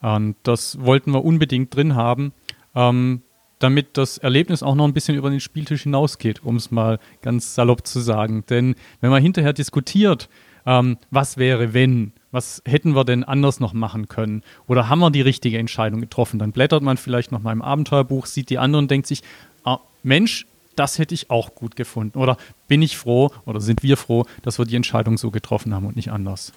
Und 0.00 0.36
das 0.42 0.80
wollten 0.80 1.12
wir 1.12 1.24
unbedingt 1.24 1.74
drin 1.74 1.94
haben, 1.94 2.32
ähm, 2.74 3.22
damit 3.58 3.96
das 3.96 4.18
Erlebnis 4.18 4.62
auch 4.62 4.74
noch 4.74 4.84
ein 4.84 4.92
bisschen 4.92 5.16
über 5.16 5.30
den 5.30 5.40
Spieltisch 5.40 5.84
hinausgeht, 5.84 6.42
um 6.42 6.56
es 6.56 6.70
mal 6.70 6.98
ganz 7.22 7.54
salopp 7.54 7.86
zu 7.86 8.00
sagen. 8.00 8.44
Denn 8.50 8.74
wenn 9.00 9.10
man 9.10 9.22
hinterher 9.22 9.52
diskutiert, 9.52 10.28
ähm, 10.66 10.98
was 11.10 11.36
wäre, 11.36 11.72
wenn, 11.72 12.12
was 12.32 12.62
hätten 12.66 12.94
wir 12.94 13.04
denn 13.04 13.24
anders 13.24 13.60
noch 13.60 13.72
machen 13.72 14.08
können 14.08 14.42
oder 14.66 14.88
haben 14.88 14.98
wir 14.98 15.10
die 15.10 15.20
richtige 15.20 15.58
Entscheidung 15.58 16.00
getroffen, 16.00 16.38
dann 16.38 16.52
blättert 16.52 16.82
man 16.82 16.96
vielleicht 16.96 17.30
noch 17.30 17.42
mal 17.42 17.52
im 17.52 17.62
Abenteuerbuch, 17.62 18.26
sieht 18.26 18.50
die 18.50 18.58
anderen 18.58 18.86
und 18.86 18.90
denkt 18.90 19.06
sich, 19.06 19.22
ah, 19.64 19.78
Mensch, 20.02 20.46
das 20.74 20.98
hätte 20.98 21.14
ich 21.14 21.30
auch 21.30 21.54
gut 21.54 21.76
gefunden. 21.76 22.18
Oder 22.18 22.36
bin 22.66 22.82
ich 22.82 22.96
froh 22.96 23.30
oder 23.44 23.60
sind 23.60 23.82
wir 23.82 23.96
froh, 23.96 24.24
dass 24.42 24.58
wir 24.58 24.64
die 24.64 24.76
Entscheidung 24.76 25.18
so 25.18 25.30
getroffen 25.30 25.74
haben 25.74 25.86
und 25.86 25.96
nicht 25.96 26.10
anders. 26.10 26.52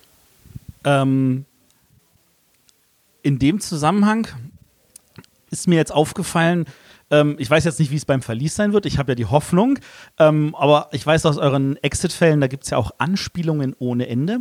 Ähm, 0.86 1.46
in 3.24 3.40
dem 3.40 3.60
Zusammenhang 3.60 4.28
ist 5.50 5.68
mir 5.68 5.76
jetzt 5.76 5.92
aufgefallen, 5.92 6.66
ähm, 7.12 7.36
ich 7.40 7.50
weiß 7.50 7.66
jetzt 7.66 7.80
nicht, 7.80 7.92
wie 7.92 7.96
es 7.96 8.06
beim 8.06 8.22
Verlies 8.22 8.56
sein 8.56 8.74
wird. 8.74 8.86
Ich 8.86 8.98
habe 8.98 9.12
ja 9.12 9.16
die 9.16 9.26
Hoffnung, 9.26 9.80
ähm, 10.20 10.56
aber 10.56 10.90
ich 10.92 11.06
weiß 11.06 11.26
aus 11.26 11.38
euren 11.38 11.76
Exit-Fällen, 11.78 12.42
da 12.42 12.48
gibt 12.48 12.64
es 12.64 12.70
ja 12.70 12.78
auch 12.78 12.92
Anspielungen 12.98 13.76
ohne 13.78 14.08
Ende. 14.08 14.40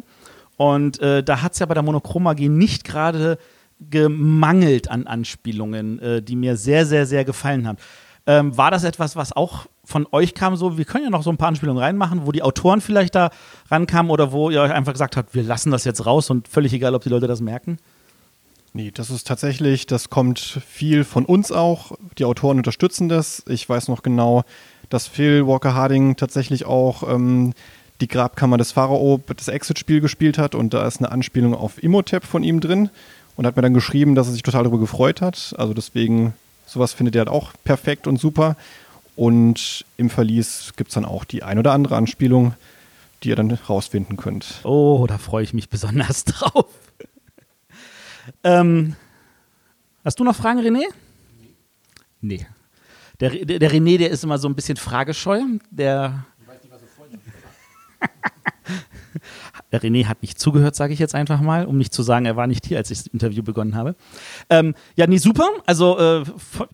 Und 0.56 1.00
äh, 1.00 1.22
da 1.22 1.42
hat 1.42 1.54
es 1.54 1.58
ja 1.58 1.66
bei 1.66 1.74
der 1.74 1.82
Monochromagie 1.82 2.48
nicht 2.48 2.84
gerade 2.84 3.38
gemangelt 3.80 4.88
an 4.90 5.06
Anspielungen, 5.06 5.98
äh, 5.98 6.22
die 6.22 6.36
mir 6.36 6.56
sehr, 6.56 6.86
sehr, 6.86 7.06
sehr 7.06 7.24
gefallen 7.24 7.66
haben. 7.66 7.78
Ähm, 8.26 8.57
war 8.57 8.71
das 8.71 8.85
etwas, 8.85 9.16
was 9.16 9.33
auch 9.33 9.66
von 9.85 10.07
euch 10.12 10.35
kam, 10.35 10.57
so, 10.57 10.78
wir 10.78 10.87
können 10.87 11.04
ja 11.04 11.11
noch 11.11 11.23
so 11.23 11.31
ein 11.31 11.37
paar 11.37 11.49
Anspielungen 11.49 11.83
reinmachen, 11.83 12.26
wo 12.26 12.33
die 12.33 12.43
Autoren 12.43 12.81
vielleicht 12.81 13.14
da 13.14 13.31
rankamen 13.71 14.11
oder 14.11 14.33
wo 14.33 14.49
ihr 14.49 14.62
euch 14.62 14.73
einfach 14.73 14.93
gesagt 14.93 15.16
habt, 15.16 15.35
wir 15.35 15.43
lassen 15.43 15.71
das 15.71 15.85
jetzt 15.85 16.07
raus 16.07 16.31
und 16.31 16.49
völlig 16.49 16.73
egal, 16.73 16.95
ob 16.95 17.02
die 17.02 17.11
Leute 17.11 17.26
das 17.26 17.43
merken? 17.43 17.78
Nee, 18.73 18.90
das 18.93 19.11
ist 19.11 19.26
tatsächlich, 19.26 19.87
das 19.87 20.11
kommt 20.11 20.40
viel 20.40 21.04
von 21.04 21.25
uns 21.26 21.52
auch. 21.52 21.93
Die 22.19 22.25
Autoren 22.25 22.57
unterstützen 22.57 23.09
das. 23.09 23.45
Ich 23.47 23.69
weiß 23.69 23.87
noch 23.87 24.02
genau, 24.02 24.43
dass 24.88 25.07
Phil 25.07 25.47
Walker 25.47 25.75
Harding 25.75 26.16
tatsächlich 26.16 26.64
auch 26.64 27.09
ähm, 27.09 27.52
die 28.00 28.09
Grabkammer 28.09 28.57
des 28.57 28.73
Pharao, 28.73 29.21
das 29.37 29.47
Exit-Spiel 29.47 30.00
gespielt 30.00 30.38
hat 30.38 30.57
und 30.57 30.75
da 30.75 30.87
ist 30.87 30.99
eine 30.99 31.12
Anspielung 31.12 31.54
auf 31.54 31.81
Imhotep 31.83 32.25
von 32.25 32.43
ihm 32.43 32.59
drin 32.61 32.90
und 33.37 33.47
hat 33.47 33.54
mir 33.54 33.62
dann 33.62 33.75
geschrieben, 33.75 34.14
dass 34.16 34.26
er 34.26 34.33
sich 34.33 34.43
total 34.43 34.64
darüber 34.64 34.81
gefreut 34.81 35.21
hat. 35.21 35.54
Also 35.57 35.73
deswegen, 35.73 36.35
sowas 36.66 36.92
findet 36.92 37.14
er 37.16 37.21
halt 37.21 37.28
auch 37.28 37.52
perfekt 37.64 38.06
und 38.06 38.18
super. 38.18 38.56
Und 39.16 39.85
im 39.97 40.11
Verlies 40.11 40.73
gibt 40.76 40.88
es 40.88 40.94
dann 40.94 41.04
auch 41.04 41.25
die 41.25 41.42
ein 41.42 41.59
oder 41.59 41.73
andere 41.73 41.97
Anspielung, 41.97 42.54
die 43.23 43.28
ihr 43.28 43.37
dann 43.37 43.50
rausfinden 43.52 44.16
könnt. 44.16 44.61
Oh, 44.64 45.06
da 45.09 45.18
freue 45.18 45.44
ich 45.44 45.54
mich 45.54 45.68
besonders 45.68 46.25
drauf. 46.25 46.66
ähm, 48.42 48.97
hast 50.04 50.18
du 50.18 50.25
noch 50.25 50.35
Fragen, 50.35 50.61
René? 50.61 50.83
Nee. 52.21 52.47
Der, 53.21 53.30
der, 53.30 53.61
der 53.61 53.71
René, 53.71 53.99
der 53.99 54.11
ist 54.11 54.25
immer 54.25 54.38
so 54.38 54.49
ein 54.49 54.56
bisschen 54.56 54.76
fragescheu. 54.76 55.40
Der 55.71 56.25
Der 56.40 56.50
René 59.83 60.07
hat 60.07 60.23
nicht 60.23 60.38
zugehört, 60.38 60.75
sage 60.75 60.93
ich 60.93 60.99
jetzt 60.99 61.14
einfach 61.14 61.40
mal, 61.40 61.66
um 61.66 61.78
nicht 61.78 61.93
zu 61.93 62.02
sagen, 62.02 62.26
er 62.26 62.37
war 62.37 62.47
nicht 62.47 62.66
hier, 62.66 62.78
als 62.78 62.90
ich 62.90 62.99
das 62.99 63.07
Interview 63.09 63.43
begonnen 63.43 63.75
habe. 63.75 63.95
Ähm, 64.50 64.75
ja, 64.97 65.07
nee, 65.07 65.19
super. 65.19 65.49
Also 65.66 65.99
äh, 65.99 66.25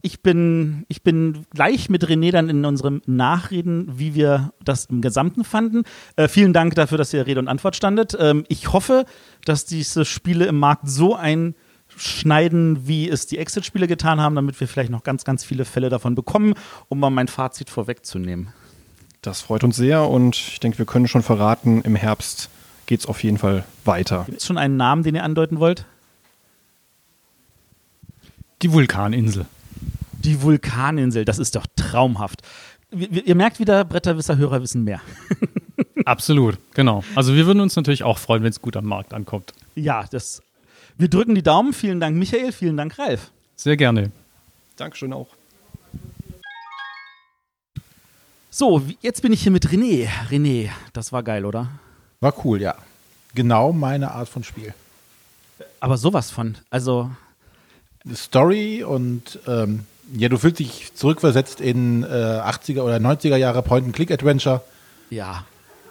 ich, 0.02 0.22
bin, 0.22 0.84
ich 0.88 1.02
bin 1.02 1.46
gleich 1.50 1.88
mit 1.88 2.04
René 2.04 2.32
dann 2.32 2.48
in 2.48 2.64
unserem 2.64 3.02
Nachreden, 3.06 3.98
wie 3.98 4.14
wir 4.14 4.52
das 4.64 4.86
im 4.86 5.00
Gesamten 5.00 5.44
fanden. 5.44 5.84
Äh, 6.16 6.28
vielen 6.28 6.52
Dank 6.52 6.74
dafür, 6.74 6.98
dass 6.98 7.12
ihr 7.12 7.26
Rede 7.26 7.40
und 7.40 7.48
Antwort 7.48 7.76
standet. 7.76 8.16
Ähm, 8.18 8.44
ich 8.48 8.72
hoffe, 8.72 9.04
dass 9.44 9.64
diese 9.64 10.04
Spiele 10.04 10.46
im 10.46 10.58
Markt 10.58 10.88
so 10.88 11.14
einschneiden, 11.14 12.86
wie 12.86 13.08
es 13.08 13.26
die 13.26 13.38
Exit-Spiele 13.38 13.86
getan 13.86 14.20
haben, 14.20 14.34
damit 14.34 14.58
wir 14.60 14.68
vielleicht 14.68 14.90
noch 14.90 15.04
ganz, 15.04 15.24
ganz 15.24 15.44
viele 15.44 15.64
Fälle 15.64 15.88
davon 15.88 16.14
bekommen, 16.14 16.54
um 16.88 17.00
mal 17.00 17.10
mein 17.10 17.28
Fazit 17.28 17.70
vorwegzunehmen. 17.70 18.52
Das 19.22 19.42
freut 19.42 19.64
uns 19.64 19.76
sehr 19.76 20.08
und 20.08 20.36
ich 20.36 20.60
denke, 20.60 20.78
wir 20.78 20.86
können 20.86 21.06
schon 21.06 21.22
verraten, 21.22 21.82
im 21.82 21.94
Herbst 21.94 22.48
geht 22.90 23.00
es 23.00 23.06
auf 23.06 23.22
jeden 23.22 23.38
Fall 23.38 23.64
weiter. 23.84 24.24
Gibt 24.26 24.38
es 24.38 24.46
schon 24.46 24.58
einen 24.58 24.76
Namen, 24.76 25.04
den 25.04 25.14
ihr 25.14 25.22
andeuten 25.22 25.60
wollt? 25.60 25.86
Die 28.62 28.72
Vulkaninsel. 28.72 29.46
Die 30.24 30.42
Vulkaninsel, 30.42 31.24
das 31.24 31.38
ist 31.38 31.54
doch 31.54 31.66
traumhaft. 31.76 32.42
Ihr, 32.90 33.36
merkt 33.36 33.60
wieder, 33.60 33.84
Bretterwisser-Hörer 33.84 34.60
wissen 34.60 34.82
mehr. 34.82 35.00
Absolut, 36.04 36.58
genau. 36.74 37.04
Also 37.14 37.36
wir 37.36 37.46
würden 37.46 37.60
uns 37.60 37.76
natürlich 37.76 38.02
auch 38.02 38.18
freuen, 38.18 38.42
wenn 38.42 38.50
es 38.50 38.60
gut 38.60 38.76
am 38.76 38.86
Markt 38.86 39.14
ankommt. 39.14 39.52
Ja, 39.76 40.04
das. 40.10 40.42
Wir 40.98 41.08
drücken 41.08 41.36
die 41.36 41.44
Daumen. 41.44 41.72
Vielen 41.72 42.00
Dank, 42.00 42.16
Michael. 42.16 42.50
Vielen 42.50 42.76
Dank, 42.76 42.98
Ralf. 42.98 43.30
Sehr 43.54 43.76
gerne. 43.76 44.10
Dankeschön 44.74 45.12
auch. 45.12 45.28
So, 48.50 48.82
jetzt 49.00 49.22
bin 49.22 49.32
ich 49.32 49.44
hier 49.44 49.52
mit 49.52 49.68
René. 49.68 50.08
René, 50.28 50.70
das 50.92 51.12
war 51.12 51.22
geil, 51.22 51.44
oder? 51.44 51.68
War 52.20 52.34
cool, 52.44 52.60
ja. 52.60 52.74
Genau 53.34 53.72
meine 53.72 54.12
Art 54.12 54.28
von 54.28 54.44
Spiel. 54.44 54.74
Aber 55.80 55.96
sowas 55.96 56.30
von. 56.30 56.56
Also. 56.70 57.10
Story 58.14 58.82
und 58.82 59.38
ähm, 59.46 59.86
ja, 60.14 60.28
du 60.28 60.38
fühlst 60.38 60.58
dich 60.58 60.92
zurückversetzt 60.94 61.60
in 61.60 62.02
äh, 62.02 62.06
80er 62.06 62.82
oder 62.82 62.96
90er 62.96 63.36
Jahre 63.36 63.62
Point-and-Click-Adventure. 63.62 64.62
Ja. 65.10 65.44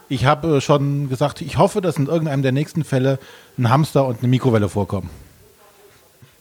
Ich 0.07 0.25
habe 0.25 0.59
schon 0.59 1.07
gesagt, 1.09 1.41
ich 1.41 1.57
hoffe, 1.57 1.81
dass 1.81 1.97
in 1.97 2.07
irgendeinem 2.07 2.41
der 2.41 2.51
nächsten 2.51 2.83
Fälle 2.83 3.19
ein 3.57 3.69
Hamster 3.69 4.05
und 4.05 4.19
eine 4.19 4.27
Mikrowelle 4.27 4.69
vorkommen. 4.69 5.09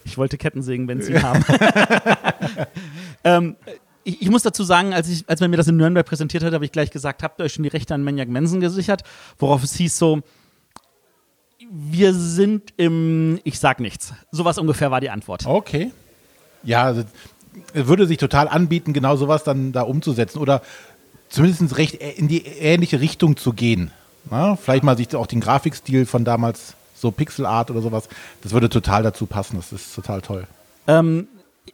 Ich 0.05 0.17
wollte 0.17 0.39
Kettensägen, 0.39 0.89
wenn 0.89 1.03
sie 1.03 1.21
haben. 1.21 1.45
ähm, 3.25 3.57
ich, 4.09 4.23
ich, 4.23 4.31
muss 4.31 4.43
dazu 4.43 4.65
sagen, 4.65 4.95
als, 4.95 5.09
ich, 5.09 5.29
als 5.29 5.41
man 5.41 5.51
mir 5.51 5.59
das 5.59 5.69
in 5.69 5.77
Nürnberg 5.77 6.07
präsentiert 6.07 6.43
hat, 6.43 6.55
habe 6.55 6.65
ich 6.65 6.73
gleich 6.73 6.91
gesagt, 6.91 7.23
habt 7.23 7.41
ihr 7.41 7.45
euch 7.45 7.53
schon 7.53 7.63
die 7.63 7.69
Rechte 7.69 7.95
an 7.95 8.03
Maniac 8.03 8.29
Manson 8.29 8.61
gesichert? 8.61 9.03
Worauf 9.39 9.63
es 9.63 9.75
hieß 9.75 9.99
so, 9.99 10.23
wir 11.71 12.15
sind 12.15 12.73
im, 12.79 13.39
ich 13.45 13.59
sag 13.59 13.81
nichts. 13.81 14.15
Sowas 14.31 14.57
ungefähr 14.57 14.91
war 14.91 15.03
die 15.03 15.11
Antwort. 15.11 15.45
Okay. 15.45 15.93
Ja, 16.63 16.93
es 16.93 17.05
würde 17.75 18.07
sich 18.07 18.17
total 18.17 18.49
anbieten, 18.49 18.95
genau 18.95 19.17
sowas 19.17 19.45
dann 19.45 19.73
da 19.73 19.83
umzusetzen 19.83 20.39
oder 20.39 20.63
zumindest 21.29 21.77
recht 21.77 21.95
in 21.95 22.29
die 22.29 22.47
ähnliche 22.47 23.01
Richtung 23.01 23.37
zu 23.37 23.53
gehen. 23.53 23.91
Na, 24.31 24.57
vielleicht 24.57 24.85
mal 24.85 24.97
sich 24.97 25.15
auch 25.15 25.27
den 25.27 25.41
Grafikstil 25.41 26.07
von 26.07 26.25
damals, 26.25 26.75
so 26.95 27.11
Pixelart 27.11 27.71
oder 27.71 27.83
sowas, 27.83 28.09
das 28.43 28.53
würde 28.53 28.71
total 28.71 29.03
dazu 29.03 29.27
passen. 29.27 29.57
Das 29.57 29.71
ist 29.73 29.95
total 29.95 30.23
toll. 30.23 30.47
Ähm, 30.87 31.29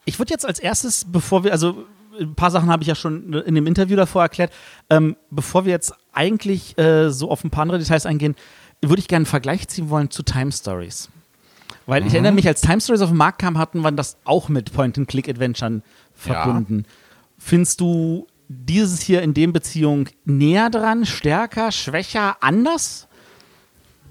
ich 0.05 0.19
würde 0.19 0.33
jetzt 0.33 0.45
als 0.45 0.59
erstes, 0.59 1.07
bevor 1.09 1.45
wir, 1.45 1.53
also 1.53 1.85
ein 2.21 2.35
paar 2.35 2.51
Sachen 2.51 2.71
habe 2.71 2.83
ich 2.83 2.89
ja 2.89 2.95
schon 2.95 3.33
in 3.33 3.55
dem 3.55 3.67
Interview 3.67 3.97
davor 3.97 4.23
erklärt. 4.23 4.53
Ähm, 4.91 5.17
bevor 5.31 5.65
wir 5.65 5.73
jetzt 5.73 5.95
eigentlich 6.13 6.79
äh, 6.79 7.11
so 7.11 7.31
auf 7.31 7.45
ein 7.45 7.51
paar 7.51 7.63
andere 7.63 7.79
Details 7.79 8.07
eingehen, 8.07 8.35
würde 8.81 9.01
ich 9.01 9.09
gerne 9.09 9.23
einen 9.23 9.27
Vergleich 9.27 9.69
ziehen 9.69 9.91
wollen 9.91 10.11
zu 10.11 10.23
Time 10.23 10.53
Stories. 10.53 11.09
Weil 11.87 12.03
mhm. 12.03 12.07
ich 12.07 12.15
erinnere 12.15 12.33
mich, 12.33 12.47
als 12.47 12.61
Time 12.61 12.81
Stories 12.81 13.03
auf 13.03 13.11
den 13.11 13.19
Markt 13.19 13.39
kam, 13.39 13.59
hatten 13.59 13.81
wir 13.81 13.93
das 13.93 14.17
auch 14.25 14.49
mit 14.49 14.73
Point-and-Click-Adventuren 14.73 15.83
verbunden. 16.15 16.85
Ja. 16.87 16.95
Findest 17.39 17.81
du 17.81 18.27
dieses 18.49 19.01
hier 19.01 19.23
in 19.23 19.35
dem 19.35 19.53
Beziehung 19.53 20.09
näher 20.25 20.71
dran, 20.71 21.07
stärker, 21.07 21.73
schwächer, 21.73 22.37
anders? 22.41 23.09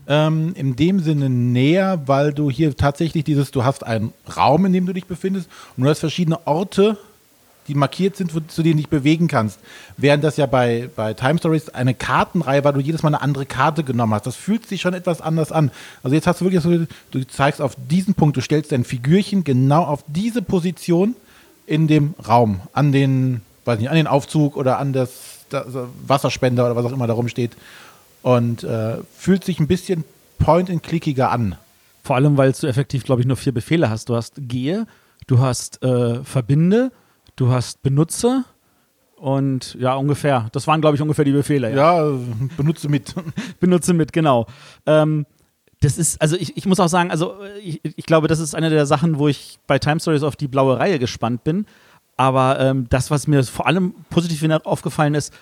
Ähm, 0.06 0.54
in 0.56 0.76
dem 0.76 1.00
Sinne 1.00 1.30
näher, 1.30 2.02
weil 2.08 2.34
du 2.34 2.52
hier 2.52 2.76
tatsächlich 2.76 3.24
dieses, 3.24 3.52
du 3.52 3.64
hast 3.64 3.86
einen 3.86 4.12
Raum, 4.36 4.66
in 4.66 4.74
dem 4.74 4.86
du 4.86 4.94
dich 4.94 5.06
befindest 5.06 5.50
und 5.78 5.84
du 5.84 5.90
hast 5.90 6.00
verschiedene 6.00 6.46
Orte, 6.46 6.98
die 7.68 7.76
markiert 7.76 8.16
sind, 8.16 8.32
zu 8.32 8.64
denen 8.64 8.78
du 8.78 8.84
dich 8.84 8.90
bewegen 8.90 9.28
kannst. 9.28 9.60
Während 9.98 10.24
das 10.24 10.38
ja 10.38 10.46
bei, 10.46 10.90
bei 10.96 11.14
Time 11.14 11.38
Stories 11.40 11.70
eine 11.70 11.94
Kartenreihe 11.94 12.64
war, 12.64 12.74
du 12.74 12.80
jedes 12.80 13.04
Mal 13.04 13.10
eine 13.10 13.22
andere 13.22 13.46
Karte 13.46 13.84
genommen 13.84 14.14
hast. 14.14 14.28
Das 14.28 14.36
fühlt 14.36 14.68
sich 14.68 14.82
schon 14.82 14.94
etwas 14.94 15.22
anders 15.22 15.52
an. 15.52 15.72
Also 16.04 16.16
jetzt 16.16 16.28
hast 16.28 16.42
du 16.42 16.46
wirklich 16.46 16.64
so, 16.64 16.86
du 17.12 17.28
zeigst 17.28 17.62
auf 17.62 17.76
diesen 17.90 18.14
Punkt, 18.14 18.38
du 18.38 18.42
stellst 18.42 18.72
dein 18.72 18.84
Figürchen 18.84 19.44
genau 19.44 19.84
auf 19.84 20.04
diese 20.08 20.42
Position 20.42 21.16
in 21.66 21.88
dem 21.88 22.14
Raum, 22.28 22.62
an 22.74 22.92
den, 22.92 23.42
weiß 23.66 23.80
nicht, 23.80 23.90
an 23.90 23.96
den 23.96 24.08
Aufzug 24.08 24.58
oder 24.58 24.80
an 24.80 24.94
das, 24.94 25.12
das 25.50 25.66
Wasserspender 26.06 26.66
oder 26.66 26.76
was 26.76 26.86
auch 26.86 26.92
immer 26.92 27.08
da 27.08 27.14
rumsteht. 27.14 27.52
Und 28.22 28.64
äh, 28.64 28.98
fühlt 29.18 29.44
sich 29.44 29.60
ein 29.60 29.68
bisschen 29.68 30.04
point-and-clickiger 30.40 31.32
an. 31.32 31.56
Vor 32.04 32.18
allem, 32.18 32.38
weil 32.38 32.52
du 32.52 32.68
effektiv, 32.68 33.04
glaube 33.04 33.22
ich, 33.22 33.28
nur 33.28 33.38
vier 33.38 33.54
Befehle 33.54 33.90
hast. 33.90 34.10
Du 34.10 34.16
hast 34.16 34.36
Gehe, 34.38 34.88
du 35.28 35.40
hast 35.40 35.82
äh, 35.84 36.24
Verbinde, 36.24 36.92
du 37.36 37.50
hast 37.50 37.82
Benutzer 37.82 38.46
und 39.16 39.78
ja, 39.80 39.96
ungefähr. 39.96 40.50
Das 40.52 40.68
waren, 40.68 40.82
glaube 40.82 40.96
ich, 40.96 41.02
ungefähr 41.02 41.26
die 41.26 41.32
Befehle. 41.32 41.74
Ja, 41.74 42.06
ja 42.06 42.18
benutze 42.58 42.90
mit. 42.90 43.16
benutze 43.60 43.94
mit, 43.94 44.12
genau. 44.12 44.48
Ähm, 44.86 45.26
das 45.80 45.98
ist, 45.98 46.22
also 46.22 46.36
ich, 46.36 46.58
ich 46.58 46.66
muss 46.66 46.80
auch 46.80 46.88
sagen, 46.88 47.12
also 47.12 47.36
ich, 47.62 47.82
ich, 47.84 48.06
glaube, 48.06 48.28
das 48.28 48.40
ist 48.40 48.56
eine 48.56 48.70
der 48.70 48.86
Sachen, 48.86 49.20
wo 49.20 49.28
ich 49.28 49.60
bei 49.68 49.80
Time 49.80 50.00
Stories 50.00 50.24
auf 50.24 50.36
die 50.36 50.48
blaue 50.48 50.80
Reihe 50.80 51.00
gespannt 51.00 51.44
bin. 51.44 51.66
Aber 52.16 52.60
ähm, 52.60 52.88
das, 52.90 53.12
was 53.12 53.28
mir 53.28 53.44
vor 53.44 53.68
allem 53.68 53.94
positiv 54.10 54.44
aufgefallen 54.66 55.16
ist, 55.16 55.34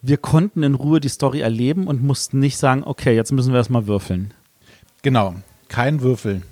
wir 0.00 0.16
konnten 0.16 0.62
in 0.62 0.74
Ruhe 0.74 1.00
die 1.00 1.08
Story 1.08 1.40
erleben 1.40 1.86
und 1.86 2.02
mussten 2.02 2.38
nicht 2.38 2.56
sagen, 2.56 2.82
okay, 2.84 3.14
jetzt 3.14 3.32
müssen 3.32 3.52
wir 3.52 3.58
erstmal 3.58 3.86
würfeln. 3.86 4.32
Genau, 5.02 5.34
kein 5.68 6.02
Würfeln. 6.02 6.42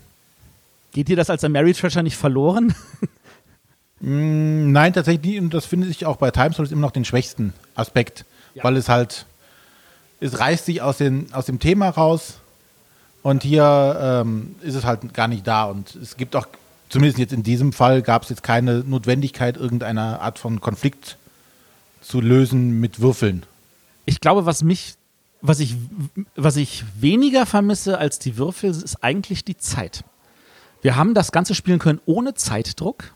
Geht 0.93 1.09
dir 1.09 1.17
das 1.17 1.31
als 1.31 1.43
Marriage 1.43 1.81
Treasure 1.81 2.03
nicht 2.03 2.17
verloren? 2.17 2.75
Mm, 4.03 4.73
nein, 4.73 4.93
tatsächlich 4.93 5.33
nicht. 5.33 5.41
Und 5.41 5.55
das 5.55 5.65
finde 5.65 5.87
ich 5.87 6.05
auch 6.05 6.17
bei 6.17 6.31
Time 6.31 6.53
Stories 6.53 6.73
immer 6.73 6.83
noch 6.83 6.91
den 6.91 7.05
schwächsten 7.05 7.55
Aspekt, 7.75 8.25
ja. 8.55 8.65
weil 8.65 8.77
es 8.77 8.89
halt, 8.89 9.27
es 10.21 10.39
reißt 10.39 10.67
sich 10.67 10.83
aus, 10.83 10.99
den, 10.99 11.33
aus 11.33 11.47
dem 11.47 11.61
Thema 11.61 11.89
raus 11.89 12.41
und 13.23 13.45
hier 13.45 13.97
ähm, 14.01 14.57
ist 14.61 14.75
es 14.75 14.85
halt 14.85 15.15
gar 15.15 15.29
nicht 15.29 15.47
da. 15.47 15.65
Und 15.65 15.95
es 15.95 16.17
gibt 16.17 16.35
auch, 16.35 16.47
zumindest 16.89 17.19
jetzt 17.19 17.33
in 17.33 17.45
diesem 17.45 17.73
Fall, 17.73 18.03
gab 18.03 18.25
es 18.25 18.29
jetzt 18.29 18.43
keine 18.43 18.81
Notwendigkeit, 18.81 19.57
irgendeiner 19.57 20.21
Art 20.21 20.41
von 20.41 20.61
Konflikt 20.61 21.17
zu 22.01 22.21
lösen 22.21 22.81
mit 22.81 23.01
Würfeln. 23.01 23.45
Ich 24.05 24.21
glaube, 24.21 24.47
was 24.47 24.65
mich, 24.65 24.95
was 25.41 25.61
ich, 25.61 25.77
was 26.35 26.57
ich 26.57 26.85
weniger 26.99 27.47
vermisse 27.47 27.99
als 27.99 28.19
die 28.19 28.37
Würfel, 28.37 28.71
ist 28.71 29.05
eigentlich 29.05 29.45
die 29.45 29.57
Zeit. 29.57 30.03
Wir 30.81 30.97
haben 30.97 31.15
das 31.15 31.31
Ganze 31.31 31.55
spielen 31.55 31.79
können 31.79 32.01
ohne 32.07 32.35
Zeitdruck. 32.35 33.13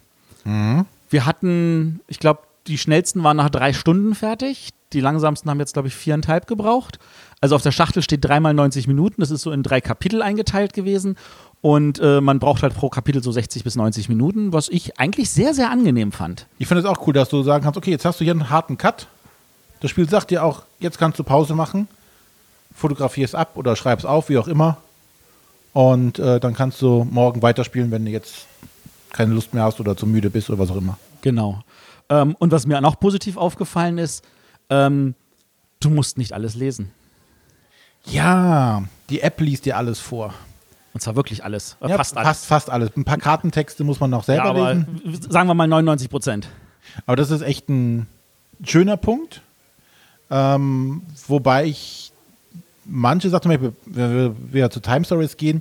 Mhm. 0.47 0.87
Wir 1.11 1.27
hatten, 1.27 2.01
ich 2.09 2.19
glaube, 2.19 2.41
die 2.67 2.79
schnellsten 2.79 3.23
waren 3.23 3.37
nach 3.37 3.51
drei 3.51 3.73
Stunden 3.73 4.15
fertig. 4.15 4.71
Die 4.93 5.01
langsamsten 5.01 5.51
haben 5.51 5.61
jetzt, 5.61 5.75
glaube 5.75 5.89
ich, 5.89 5.95
viereinhalb 5.95 6.47
gebraucht. 6.47 6.99
Also 7.41 7.55
auf 7.55 7.63
der 7.63 7.73
Schachtel 7.73 8.03
steht 8.03 8.25
dreimal 8.25 8.55
90 8.55 8.89
Minuten. 8.89 9.21
Das 9.21 9.31
ist 9.31 9.43
so 9.43 9.53
in 9.53 9.63
drei 9.63 9.81
Kapitel 9.81 10.23
eingeteilt 10.23 10.73
gewesen. 10.73 11.17
Und 11.61 11.99
äh, 12.01 12.21
man 12.21 12.39
braucht 12.39 12.63
halt 12.63 12.75
pro 12.75 12.89
Kapitel 12.89 13.23
so 13.23 13.33
60 13.33 13.65
bis 13.65 13.77
90 13.77 14.09
Minuten, 14.09 14.53
was 14.53 14.69
ich 14.69 15.01
eigentlich 15.01 15.31
sehr, 15.31 15.55
sehr 15.55 15.71
angenehm 15.71 16.13
fand. 16.13 16.47
Ich 16.59 16.69
finde 16.69 16.83
es 16.83 16.87
auch 16.87 17.07
cool, 17.07 17.13
dass 17.13 17.29
du 17.29 17.43
sagen 17.43 17.65
kannst, 17.65 17.77
okay, 17.77 17.91
jetzt 17.91 18.05
hast 18.05 18.21
du 18.21 18.25
hier 18.25 18.33
einen 18.33 18.51
harten 18.51 18.79
Cut. 18.79 19.09
Das 19.81 19.91
Spiel 19.91 20.09
sagt 20.09 20.31
dir 20.31 20.45
auch, 20.45 20.63
jetzt 20.79 20.99
kannst 20.99 21.19
du 21.19 21.25
Pause 21.25 21.55
machen, 21.55 21.89
fotografierst 22.75 23.35
ab 23.35 23.53
oder 23.57 23.75
schreibst 23.75 24.07
auf, 24.07 24.29
wie 24.29 24.39
auch 24.39 24.49
immer. 24.49 24.79
Und 25.73 26.19
äh, 26.19 26.41
dann 26.41 26.55
kannst 26.55 26.81
du 26.81 27.07
morgen 27.11 27.43
weiterspielen, 27.43 27.91
wenn 27.91 28.05
du 28.05 28.11
jetzt 28.11 28.47
keine 29.17 29.35
Lust 29.35 29.55
mehr 29.55 29.65
hast 29.65 29.81
oder 29.81 29.97
zu 29.97 30.07
müde 30.07 30.31
bist 30.31 30.49
oder 30.51 30.59
was 30.59 30.71
auch 30.71 30.77
immer. 30.77 30.99
Genau. 31.23 31.63
Ähm, 32.09 32.37
und 32.39 32.53
was 32.53 32.67
mir 32.67 32.81
noch 32.81 33.01
positiv 33.01 33.37
aufgefallen 33.37 33.99
ist, 33.99 34.25
ähm, 34.71 35.15
du 35.81 35.91
musst 35.91 36.19
nicht 36.19 36.33
alles 36.33 36.55
lesen. 36.55 36.91
Ja, 38.05 38.85
die 39.11 39.21
App 39.21 39.41
liest 39.41 39.65
dir 39.67 39.77
alles 39.77 39.99
vor. 39.99 40.33
Und 40.95 41.01
zwar 41.01 41.17
wirklich 41.17 41.45
alles. 41.45 41.77
Äh, 41.81 41.89
Ja, 41.91 41.97
fast 41.97 42.17
alles. 42.17 42.29
Fast, 42.29 42.47
fast 42.47 42.71
alles. 42.71 42.91
Ein 42.97 43.05
paar 43.05 43.19
Kartentexte 43.19 43.85
muss 43.85 44.01
man 44.01 44.11
noch 44.11 44.21
Ja, 44.29 44.35
selber 44.35 44.45
aber 44.45 44.75
lesen. 44.75 45.31
sagen 45.31 45.49
wir 45.49 45.55
mal 45.55 45.67
99 45.67 46.09
Prozent. 46.09 46.49
Aber 47.05 47.17
das 47.17 47.31
ist 47.31 47.43
echt 47.43 47.69
ein 47.69 48.07
schöner 48.65 48.97
Punkt. 48.97 49.43
Ähm, 50.31 51.03
wobei 51.27 51.67
ich 51.67 52.13
manche 52.85 53.29
Sachen, 53.31 53.43
zum 53.43 53.51
Beispiel, 53.51 53.73
wenn 53.87 54.15
wir 54.17 54.37
wieder 54.53 54.71
zu 54.71 54.81
Time 54.81 55.05
Stories 55.05 55.37
gehen, 55.37 55.61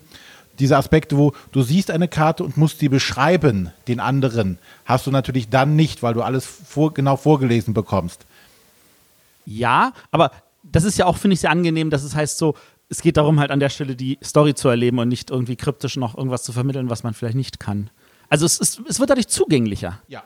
diese 0.60 0.78
Aspekte, 0.78 1.18
wo 1.18 1.34
du 1.52 1.62
siehst 1.62 1.92
eine 1.92 2.08
Karte 2.08 2.44
und 2.44 2.58
musst 2.58 2.80
sie 2.80 2.90
beschreiben, 2.90 3.72
den 3.88 4.00
anderen, 4.00 4.58
hast 4.86 5.08
du 5.08 5.12
natürlich 5.12 5.50
dann 5.50 5.76
nicht, 5.76 6.04
weil 6.04 6.14
du 6.14 6.22
alles 6.22 6.46
vor, 6.46 6.94
genau 6.94 7.16
vorgelesen 7.16 7.74
bekommst. 7.74 8.26
Ja, 9.46 9.94
aber 10.12 10.32
das 10.64 10.84
ist 10.84 10.98
ja 10.98 11.06
auch, 11.06 11.18
finde 11.18 11.36
ich, 11.36 11.42
sehr 11.42 11.52
angenehm, 11.52 11.90
dass 11.90 12.04
es 12.04 12.16
heißt 12.16 12.38
so, 12.38 12.56
es 12.90 13.02
geht 13.02 13.18
darum, 13.18 13.40
halt 13.40 13.52
an 13.52 13.60
der 13.60 13.70
Stelle 13.70 13.96
die 13.96 14.18
Story 14.24 14.54
zu 14.54 14.70
erleben 14.70 15.00
und 15.00 15.08
nicht 15.08 15.32
irgendwie 15.32 15.56
kryptisch 15.56 15.98
noch 15.98 16.18
irgendwas 16.18 16.44
zu 16.44 16.52
vermitteln, 16.52 16.90
was 16.90 17.04
man 17.04 17.14
vielleicht 17.14 17.36
nicht 17.36 17.60
kann. 17.60 17.90
Also 18.30 18.46
es, 18.46 18.60
ist, 18.60 18.82
es 18.88 19.00
wird 19.00 19.10
dadurch 19.10 19.28
zugänglicher. 19.28 20.00
Ja. 20.08 20.24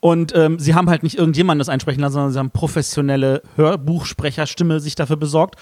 Und 0.00 0.34
ähm, 0.34 0.58
sie 0.58 0.74
haben 0.74 0.90
halt 0.90 1.04
nicht 1.04 1.16
irgendjemanden 1.16 1.60
das 1.60 1.68
einsprechen 1.68 2.00
lassen, 2.00 2.14
sondern 2.14 2.32
sie 2.32 2.38
haben 2.38 2.50
professionelle 2.50 3.42
Hörbuchsprecherstimme 3.56 4.80
sich 4.80 4.94
dafür 4.94 5.16
besorgt. 5.16 5.56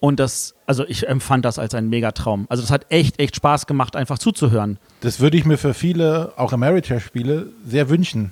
Und 0.00 0.20
das, 0.20 0.54
also 0.66 0.84
ich 0.86 1.08
empfand 1.08 1.44
das 1.44 1.58
als 1.58 1.74
einen 1.74 1.88
Megatraum. 1.88 2.46
Also 2.50 2.62
das 2.62 2.70
hat 2.70 2.86
echt, 2.90 3.18
echt 3.18 3.36
Spaß 3.36 3.66
gemacht, 3.66 3.96
einfach 3.96 4.18
zuzuhören. 4.18 4.78
Das 5.00 5.20
würde 5.20 5.36
ich 5.38 5.44
mir 5.44 5.56
für 5.56 5.72
viele, 5.72 6.32
auch 6.36 6.52
Ameritrash-Spiele, 6.52 7.46
sehr 7.66 7.88
wünschen, 7.88 8.30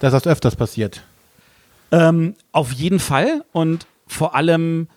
dass 0.00 0.12
das 0.12 0.26
öfters 0.26 0.56
passiert. 0.56 1.02
Ähm, 1.90 2.34
auf 2.52 2.72
jeden 2.72 3.00
Fall 3.00 3.44
und 3.52 3.86
vor 4.06 4.34
allem, 4.34 4.88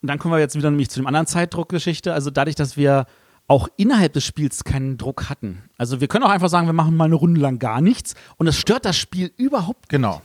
dann 0.00 0.18
kommen 0.18 0.34
wir 0.34 0.40
jetzt 0.40 0.56
wieder 0.56 0.70
nämlich 0.70 0.90
zu 0.90 1.00
dem 1.00 1.06
anderen 1.06 1.26
Zeitdruckgeschichte. 1.26 2.12
Also 2.12 2.30
dadurch, 2.30 2.56
dass 2.56 2.76
wir 2.76 3.06
auch 3.48 3.68
innerhalb 3.76 4.14
des 4.14 4.24
Spiels 4.24 4.64
keinen 4.64 4.96
Druck 4.96 5.28
hatten. 5.28 5.62
Also 5.76 6.00
wir 6.00 6.08
können 6.08 6.24
auch 6.24 6.30
einfach 6.30 6.48
sagen, 6.48 6.66
wir 6.66 6.72
machen 6.72 6.96
mal 6.96 7.04
eine 7.04 7.16
Runde 7.16 7.40
lang 7.40 7.58
gar 7.58 7.80
nichts 7.80 8.14
und 8.38 8.46
es 8.46 8.58
stört 8.58 8.84
das 8.84 8.96
Spiel 8.96 9.30
überhaupt. 9.36 9.88
Genau. 9.88 10.22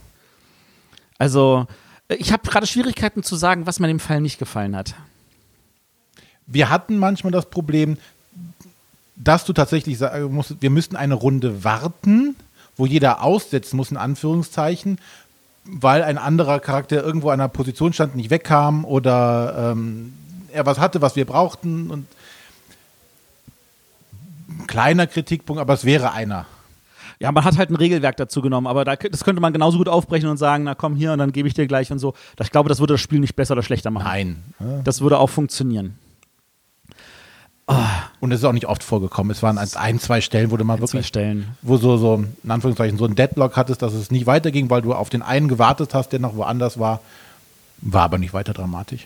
Also 1.17 1.67
äh, 1.69 1.73
ich 2.09 2.31
habe 2.31 2.49
gerade 2.49 2.67
Schwierigkeiten 2.67 3.23
zu 3.23 3.35
sagen, 3.35 3.65
was 3.65 3.79
mir 3.79 3.87
dem 3.87 3.99
Fall 3.99 4.21
nicht 4.21 4.39
gefallen 4.39 4.75
hat. 4.75 4.95
Wir 6.45 6.69
hatten 6.69 6.97
manchmal 6.97 7.31
das 7.31 7.49
Problem, 7.49 7.97
dass 9.15 9.43
du 9.43 9.53
tatsächlich 9.53 9.97
sagen 9.97 10.33
musst, 10.33 10.61
wir 10.61 10.69
müssten 10.69 10.95
eine 10.95 11.15
Runde 11.15 11.63
warten, 11.63 12.35
wo 12.77 12.85
jeder 12.85 13.23
aussetzen 13.23 13.75
muss, 13.75 13.91
in 13.91 13.97
Anführungszeichen, 13.97 14.99
weil 15.65 16.03
ein 16.03 16.17
anderer 16.17 16.59
Charakter 16.59 17.03
irgendwo 17.03 17.29
an 17.29 17.41
einer 17.41 17.49
Position 17.49 17.91
stand, 17.91 18.15
nicht 18.15 18.29
wegkam 18.29 18.85
oder 18.85 19.73
ähm, 19.73 20.13
er 20.53 20.65
was 20.65 20.79
hatte, 20.79 21.01
was 21.01 21.15
wir 21.15 21.25
brauchten. 21.25 21.89
Und 21.89 22.07
ein 24.47 24.67
kleiner 24.67 25.07
Kritikpunkt, 25.07 25.59
aber 25.59 25.73
es 25.73 25.83
wäre 25.83 26.13
einer. 26.13 26.45
Ja, 27.19 27.31
man 27.31 27.43
hat 27.43 27.57
halt 27.57 27.69
ein 27.71 27.75
Regelwerk 27.75 28.15
dazu 28.17 28.41
genommen, 28.41 28.67
aber 28.67 28.85
da, 28.85 28.95
das 28.95 29.23
könnte 29.23 29.41
man 29.41 29.51
genauso 29.51 29.77
gut 29.79 29.89
aufbrechen 29.89 30.29
und 30.29 30.37
sagen, 30.37 30.63
na 30.65 30.75
komm 30.75 30.95
hier 30.95 31.13
und 31.13 31.19
dann 31.19 31.31
gebe 31.31 31.47
ich 31.47 31.53
dir 31.55 31.65
gleich 31.67 31.91
und 31.91 31.97
so. 31.99 32.13
Ich 32.41 32.51
glaube, 32.51 32.69
das 32.69 32.79
würde 32.79 32.93
das 32.93 33.01
Spiel 33.01 33.19
nicht 33.19 33.35
besser 33.35 33.53
oder 33.53 33.63
schlechter 33.63 33.89
machen. 33.89 34.05
Nein. 34.59 34.81
Das 34.83 35.01
würde 35.01 35.17
auch 35.17 35.29
funktionieren. 35.29 35.95
Und 38.21 38.31
es 38.31 38.39
ist 38.39 38.45
auch 38.45 38.53
nicht 38.53 38.67
oft 38.67 38.81
vorgekommen. 38.81 39.31
Es 39.31 39.43
waren 39.43 39.57
ein, 39.57 39.99
zwei 39.99 40.21
Stellen, 40.21 40.51
wo 40.51 40.57
du 40.57 40.63
mal 40.63 40.77
Zwei 40.77 40.81
wirklich 40.83 41.07
Stellen. 41.07 41.47
wo 41.61 41.75
so, 41.75 41.97
so, 41.97 42.23
in 42.43 42.51
Anführungszeichen, 42.51 42.97
so 42.97 43.05
ein 43.05 43.15
Deadlock 43.15 43.57
hattest, 43.57 43.81
dass 43.81 43.93
es 43.93 44.09
nicht 44.09 44.25
weiterging, 44.25 44.69
weil 44.69 44.81
du 44.81 44.93
auf 44.93 45.09
den 45.09 45.21
einen 45.21 45.49
gewartet 45.49 45.93
hast, 45.93 46.13
der 46.13 46.19
noch 46.19 46.35
woanders 46.37 46.79
war. 46.79 47.01
War 47.79 48.03
aber 48.03 48.19
nicht 48.19 48.33
weiter 48.33 48.53
dramatisch. 48.53 49.05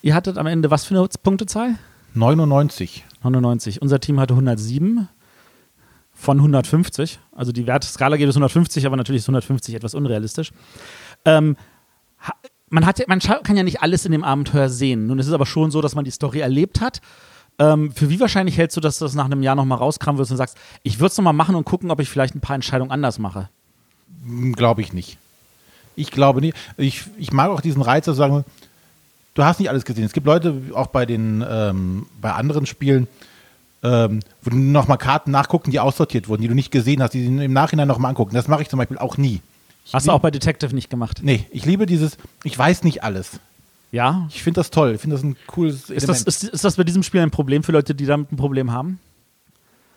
Ihr 0.00 0.14
hattet 0.14 0.38
am 0.38 0.46
Ende 0.46 0.70
was 0.70 0.84
für 0.84 0.96
eine 0.98 1.06
Punktezahl? 1.22 1.74
99. 2.14 3.04
99. 3.22 3.82
Unser 3.82 4.00
Team 4.00 4.18
hatte 4.20 4.32
107 4.32 5.08
von 6.16 6.38
150. 6.38 7.20
Also 7.32 7.52
die 7.52 7.66
Wertskala 7.66 8.16
geht 8.16 8.26
bis 8.26 8.36
150, 8.36 8.86
aber 8.86 8.96
natürlich 8.96 9.20
ist 9.20 9.28
150 9.28 9.74
etwas 9.74 9.94
unrealistisch. 9.94 10.50
Ähm, 11.24 11.56
man, 12.70 12.86
hat 12.86 13.06
man 13.06 13.20
kann 13.20 13.56
ja 13.56 13.62
nicht 13.62 13.82
alles 13.82 14.04
in 14.04 14.12
dem 14.12 14.24
Abenteuer 14.24 14.68
sehen. 14.68 15.06
Nun 15.06 15.18
ist 15.18 15.28
es 15.28 15.32
aber 15.32 15.46
schon 15.46 15.70
so, 15.70 15.80
dass 15.80 15.94
man 15.94 16.04
die 16.04 16.10
Story 16.10 16.40
erlebt 16.40 16.80
hat. 16.80 17.00
Ähm, 17.58 17.92
für 17.92 18.10
wie 18.10 18.18
wahrscheinlich 18.18 18.58
hältst 18.58 18.76
du, 18.76 18.80
dass 18.80 18.98
du 18.98 19.04
das 19.04 19.14
nach 19.14 19.26
einem 19.26 19.42
Jahr 19.42 19.54
nochmal 19.54 19.78
rauskramen 19.78 20.18
wirst 20.18 20.30
und 20.30 20.36
sagst, 20.36 20.56
ich 20.82 20.98
würde 20.98 21.12
es 21.12 21.18
nochmal 21.18 21.32
machen 21.32 21.54
und 21.54 21.64
gucken, 21.64 21.90
ob 21.90 22.00
ich 22.00 22.08
vielleicht 22.08 22.34
ein 22.34 22.40
paar 22.40 22.56
Entscheidungen 22.56 22.90
anders 22.90 23.18
mache? 23.18 23.48
Glaube 24.52 24.80
ich 24.80 24.92
nicht. 24.92 25.18
Ich 25.94 26.10
glaube 26.10 26.40
nicht. 26.40 26.56
Ich, 26.76 27.04
ich 27.16 27.32
mag 27.32 27.50
auch 27.50 27.60
diesen 27.60 27.82
Reiz, 27.82 28.04
zu 28.04 28.12
sagen, 28.12 28.44
du 29.34 29.44
hast 29.44 29.60
nicht 29.60 29.70
alles 29.70 29.84
gesehen. 29.84 30.04
Es 30.04 30.12
gibt 30.12 30.26
Leute, 30.26 30.54
auch 30.74 30.88
bei 30.88 31.06
den, 31.06 31.44
ähm, 31.48 32.06
bei 32.20 32.32
anderen 32.32 32.66
Spielen, 32.66 33.06
ähm, 33.82 34.20
wo 34.42 34.50
du 34.50 34.56
nochmal 34.56 34.98
Karten 34.98 35.30
nachgucken, 35.30 35.70
die 35.70 35.80
aussortiert 35.80 36.28
wurden, 36.28 36.42
die 36.42 36.48
du 36.48 36.54
nicht 36.54 36.70
gesehen 36.70 37.02
hast, 37.02 37.14
die 37.14 37.22
sie 37.22 37.44
im 37.44 37.52
Nachhinein 37.52 37.88
nochmal 37.88 38.10
angucken. 38.10 38.34
Das 38.34 38.48
mache 38.48 38.62
ich 38.62 38.68
zum 38.68 38.78
Beispiel 38.78 38.98
auch 38.98 39.16
nie. 39.16 39.40
Ich 39.84 39.94
Hast 39.94 40.08
du 40.08 40.12
auch 40.12 40.20
bei 40.20 40.30
Detective 40.30 40.74
nicht 40.74 40.90
gemacht? 40.90 41.20
Nee, 41.22 41.46
ich 41.50 41.64
liebe 41.64 41.86
dieses, 41.86 42.16
ich 42.42 42.58
weiß 42.58 42.82
nicht 42.82 43.04
alles. 43.04 43.38
Ja. 43.92 44.26
Ich 44.30 44.42
finde 44.42 44.60
das 44.60 44.70
toll. 44.70 44.94
Ich 44.94 45.00
finde 45.00 45.16
das 45.16 45.22
ein 45.22 45.36
cooles 45.46 45.90
Ist 45.90 46.08
das, 46.08 46.22
ist, 46.22 46.44
ist 46.44 46.64
das 46.64 46.76
bei 46.76 46.84
diesem 46.84 47.02
Spiel 47.04 47.20
ein 47.20 47.30
Problem 47.30 47.62
für 47.62 47.72
Leute, 47.72 47.94
die 47.94 48.06
damit 48.06 48.32
ein 48.32 48.36
Problem 48.36 48.72
haben? 48.72 48.98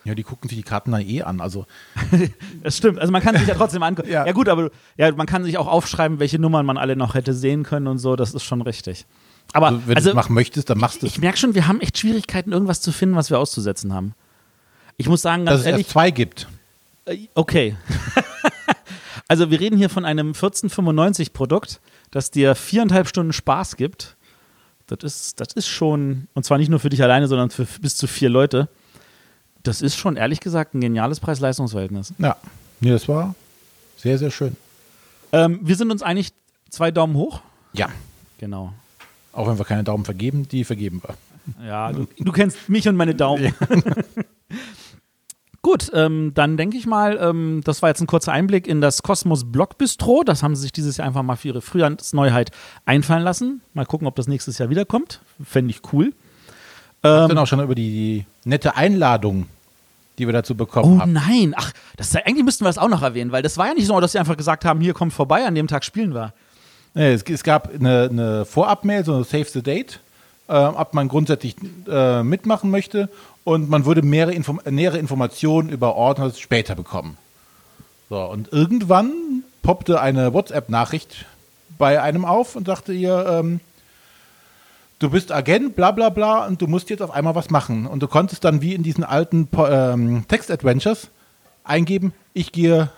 ja, 0.04 0.14
die 0.14 0.22
gucken 0.22 0.48
sich 0.48 0.56
die 0.56 0.64
Karten 0.64 0.92
dann 0.92 1.02
eh 1.02 1.22
an. 1.22 1.40
Also 1.40 1.66
Das 2.62 2.76
stimmt. 2.76 2.98
Also 2.98 3.12
man 3.12 3.22
kann 3.22 3.36
sich 3.36 3.46
ja 3.46 3.54
trotzdem 3.54 3.82
angucken. 3.82 4.08
ja. 4.10 4.26
Ja. 4.26 4.32
gut, 4.32 4.48
aber 4.48 4.70
ja, 4.96 5.12
man 5.12 5.26
kann 5.26 5.44
sich 5.44 5.58
auch 5.58 5.66
aufschreiben, 5.66 6.18
welche 6.18 6.38
Nummern 6.38 6.64
man 6.64 6.78
alle 6.78 6.96
noch 6.96 7.14
hätte 7.14 7.34
sehen 7.34 7.64
können 7.64 7.86
und 7.86 7.98
so. 7.98 8.16
Das 8.16 8.34
ist 8.34 8.44
schon 8.44 8.62
richtig. 8.62 9.06
Aber 9.52 9.68
Also, 9.68 9.78
wenn 9.86 9.86
du 9.88 9.96
also, 9.96 10.10
es 10.10 10.14
machen 10.16 10.34
möchtest, 10.34 10.70
dann 10.70 10.78
machst 10.78 11.02
du 11.02 11.06
es. 11.06 11.12
ich 11.12 11.20
merke 11.20 11.38
schon, 11.38 11.54
wir 11.54 11.66
haben 11.66 11.80
echt 11.80 11.98
Schwierigkeiten, 11.98 12.52
irgendwas 12.52 12.80
zu 12.80 12.92
finden, 12.92 13.16
was 13.16 13.30
wir 13.30 13.38
auszusetzen 13.38 13.92
haben. 13.92 14.14
Ich 14.96 15.08
muss 15.08 15.22
sagen, 15.22 15.46
Dass 15.46 15.52
ganz 15.54 15.60
es 15.60 15.66
ehrlich, 15.66 15.86
erst 15.86 15.92
zwei 15.92 16.10
gibt. 16.10 16.46
äh, 17.06 17.18
okay. 17.34 17.76
also 19.28 19.50
wir 19.50 19.60
reden 19.60 19.76
hier 19.76 19.88
von 19.88 20.04
einem 20.04 20.32
1495-Produkt, 20.32 21.80
das 22.10 22.30
dir 22.30 22.54
viereinhalb 22.54 23.08
Stunden 23.08 23.32
Spaß 23.32 23.76
gibt. 23.76 24.16
Das 24.86 24.98
ist, 25.04 25.40
das 25.40 25.52
ist 25.54 25.68
schon, 25.68 26.26
und 26.34 26.44
zwar 26.44 26.58
nicht 26.58 26.68
nur 26.68 26.80
für 26.80 26.90
dich 26.90 27.02
alleine, 27.02 27.28
sondern 27.28 27.50
für 27.50 27.64
bis 27.64 27.96
zu 27.96 28.06
vier 28.06 28.28
Leute. 28.28 28.68
Das 29.62 29.82
ist 29.82 29.96
schon, 29.96 30.16
ehrlich 30.16 30.40
gesagt, 30.40 30.74
ein 30.74 30.80
geniales 30.80 31.20
Preis-Leistungs-Verhältnis. 31.20 32.12
Ja. 32.18 32.36
Nee, 32.80 32.90
das 32.90 33.08
war 33.08 33.34
sehr, 33.96 34.18
sehr 34.18 34.30
schön. 34.30 34.56
Ähm, 35.32 35.60
wir 35.62 35.76
sind 35.76 35.90
uns 35.90 36.02
einig, 36.02 36.32
zwei 36.70 36.90
Daumen 36.90 37.14
hoch. 37.14 37.40
Ja. 37.72 37.88
Genau. 38.38 38.72
Auch 39.32 39.48
wenn 39.48 39.58
wir 39.58 39.64
keine 39.64 39.84
Daumen 39.84 40.04
vergeben, 40.04 40.48
die 40.48 40.64
vergeben 40.64 41.02
wir. 41.04 41.66
Ja, 41.66 41.92
du, 41.92 42.06
du 42.18 42.32
kennst 42.32 42.68
mich 42.68 42.88
und 42.88 42.96
meine 42.96 43.14
Daumen. 43.14 43.54
Gut, 45.62 45.90
ähm, 45.94 46.32
dann 46.34 46.56
denke 46.56 46.78
ich 46.78 46.86
mal, 46.86 47.18
ähm, 47.20 47.60
das 47.64 47.82
war 47.82 47.90
jetzt 47.90 48.00
ein 48.00 48.06
kurzer 48.06 48.32
Einblick 48.32 48.66
in 48.66 48.80
das 48.80 49.02
Kosmos 49.02 49.52
Block 49.52 49.76
Bistro. 49.76 50.22
Das 50.24 50.42
haben 50.42 50.56
sie 50.56 50.62
sich 50.62 50.72
dieses 50.72 50.96
Jahr 50.96 51.06
einfach 51.06 51.22
mal 51.22 51.36
für 51.36 51.48
ihre 51.48 51.60
Frühjahrsneuheit 51.60 52.50
einfallen 52.86 53.22
lassen. 53.22 53.60
Mal 53.74 53.84
gucken, 53.84 54.06
ob 54.06 54.16
das 54.16 54.26
nächstes 54.26 54.56
Jahr 54.56 54.70
wiederkommt. 54.70 55.20
Fände 55.44 55.70
ich 55.70 55.82
cool. 55.92 56.14
Ähm, 57.02 57.22
Ähm, 57.22 57.28
dann 57.28 57.38
auch 57.38 57.46
schon 57.46 57.60
über 57.60 57.74
die 57.74 58.24
nette 58.44 58.74
Einladung, 58.74 59.46
die 60.18 60.26
wir 60.26 60.32
dazu 60.32 60.54
oh 60.54 60.56
bekommen 60.56 60.98
haben. 61.00 61.12
nein, 61.12 61.52
ach, 61.56 61.72
das 61.96 62.12
ja- 62.14 62.22
eigentlich 62.24 62.44
müssten 62.44 62.64
wir 62.64 62.68
das 62.70 62.78
auch 62.78 62.88
noch 62.88 63.02
erwähnen, 63.02 63.30
weil 63.30 63.42
das 63.42 63.58
war 63.58 63.68
ja 63.68 63.74
nicht 63.74 63.86
so, 63.86 64.00
dass 64.00 64.12
sie 64.12 64.18
einfach 64.18 64.38
gesagt 64.38 64.64
haben, 64.64 64.80
hier 64.80 64.94
kommt 64.94 65.12
vorbei, 65.12 65.46
an 65.46 65.54
dem 65.54 65.66
Tag 65.68 65.84
spielen 65.84 66.14
wir. 66.14 66.32
Nee, 66.94 67.12
es, 67.12 67.22
es 67.22 67.44
gab 67.44 67.72
eine, 67.72 68.08
eine 68.10 68.44
Vorab-Mail, 68.44 69.04
so 69.04 69.14
eine 69.14 69.24
Save 69.24 69.44
the 69.44 69.62
Date, 69.62 70.00
äh, 70.48 70.54
ob 70.54 70.94
man 70.94 71.08
grundsätzlich 71.08 71.56
äh, 71.88 72.22
mitmachen 72.22 72.70
möchte 72.70 73.08
und 73.44 73.70
man 73.70 73.84
würde 73.84 74.02
mehrere 74.02 74.34
Inform 74.34 74.60
nähere 74.68 74.98
Informationen 74.98 75.68
über 75.68 75.94
Ordner 75.94 76.32
später 76.32 76.74
bekommen. 76.74 77.16
So, 78.08 78.20
und 78.24 78.52
irgendwann 78.52 79.12
poppte 79.62 80.00
eine 80.00 80.32
WhatsApp-Nachricht 80.32 81.26
bei 81.78 82.02
einem 82.02 82.24
auf 82.24 82.56
und 82.56 82.66
sagte 82.66 82.92
ihr, 82.92 83.24
ähm, 83.26 83.60
du 84.98 85.10
bist 85.10 85.30
Agent, 85.30 85.76
bla 85.76 85.92
bla 85.92 86.08
bla, 86.08 86.46
und 86.46 86.60
du 86.60 86.66
musst 86.66 86.90
jetzt 86.90 87.02
auf 87.02 87.12
einmal 87.12 87.34
was 87.34 87.50
machen. 87.50 87.86
Und 87.86 88.02
du 88.02 88.08
konntest 88.08 88.44
dann 88.44 88.62
wie 88.62 88.74
in 88.74 88.82
diesen 88.82 89.04
alten 89.04 89.48
ähm, 89.56 90.24
Text-Adventures 90.26 91.08
eingeben, 91.62 92.12
ich 92.34 92.52
gehe 92.52 92.90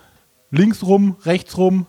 links 0.51 0.83
rum, 0.83 1.15
rechts 1.25 1.57
rum, 1.57 1.85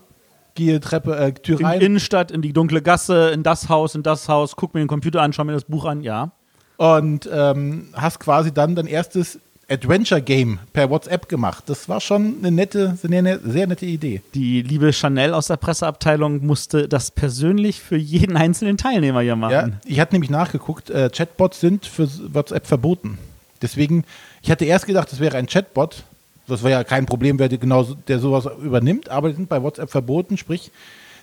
gehe 0.55 0.81
Treppe, 0.81 1.17
äh, 1.17 1.33
Tür 1.33 1.61
In 1.61 1.67
rein. 1.67 1.81
die 1.81 1.87
Innenstadt, 1.87 2.31
in 2.31 2.43
die 2.43 2.53
dunkle 2.53 2.83
Gasse, 2.83 3.31
in 3.31 3.43
das 3.43 3.69
Haus, 3.69 3.95
in 3.95 4.03
das 4.03 4.29
Haus, 4.29 4.57
guck 4.57 4.75
mir 4.75 4.81
den 4.81 4.89
Computer 4.89 5.23
an, 5.23 5.33
schau 5.33 5.45
mir 5.45 5.53
das 5.53 5.65
Buch 5.65 5.85
an, 5.85 6.03
ja. 6.03 6.33
und 6.77 7.29
ähm, 7.33 7.89
hast 7.95 8.21
quasi 8.21 8.53
dann 8.53 8.75
dein 8.75 8.87
erstes 8.87 9.39
Adventure-Game 9.69 10.59
per 10.73 10.91
WhatsApp 10.91 11.29
gemacht. 11.29 11.65
Das 11.67 11.89
war 11.89 12.01
schon 12.01 12.37
eine 12.39 12.51
nette, 12.51 12.97
sehr, 13.01 13.41
sehr 13.45 13.67
nette 13.67 13.87
Idee. 13.87 14.23
Die 14.35 14.63
liebe 14.63 14.93
Chanel 14.93 15.33
aus 15.33 15.47
der 15.47 15.57
Presseabteilung 15.57 16.45
musste 16.45 16.89
das 16.89 17.11
persönlich 17.11 17.81
für 17.81 17.97
jeden 17.97 18.37
einzelnen 18.37 18.77
Teilnehmer 18.77 19.23
hier 19.23 19.37
machen. 19.37 19.53
Ja, 19.53 19.69
ich 19.87 20.01
hatte 20.01 20.15
nämlich 20.15 20.31
nachgeguckt, 20.31 20.91
äh, 20.91 21.09
Chatbots 21.11 21.61
sind 21.61 21.87
für 21.87 22.09
WhatsApp 22.33 22.67
verboten. 22.67 23.19
Deswegen, 23.63 24.05
ich 24.43 24.51
hatte 24.51 24.67
erst 24.67 24.87
gedacht, 24.87 25.11
das 25.11 25.21
wäre 25.21 25.39
ein 25.39 25.47
Chatbot. 25.47 26.05
Das 26.47 26.63
wäre 26.63 26.73
ja 26.73 26.85
kein 26.85 27.07
Problem, 27.07 27.39
wer 27.39 27.49
die 27.49 27.59
genauso, 27.59 27.95
der 28.09 28.19
sowas 28.19 28.47
übernimmt, 28.63 29.09
aber 29.09 29.29
die 29.31 29.35
sind 29.37 29.49
bei 29.49 29.63
WhatsApp 29.63 29.91
verboten. 29.91 30.37
Sprich, 30.37 30.71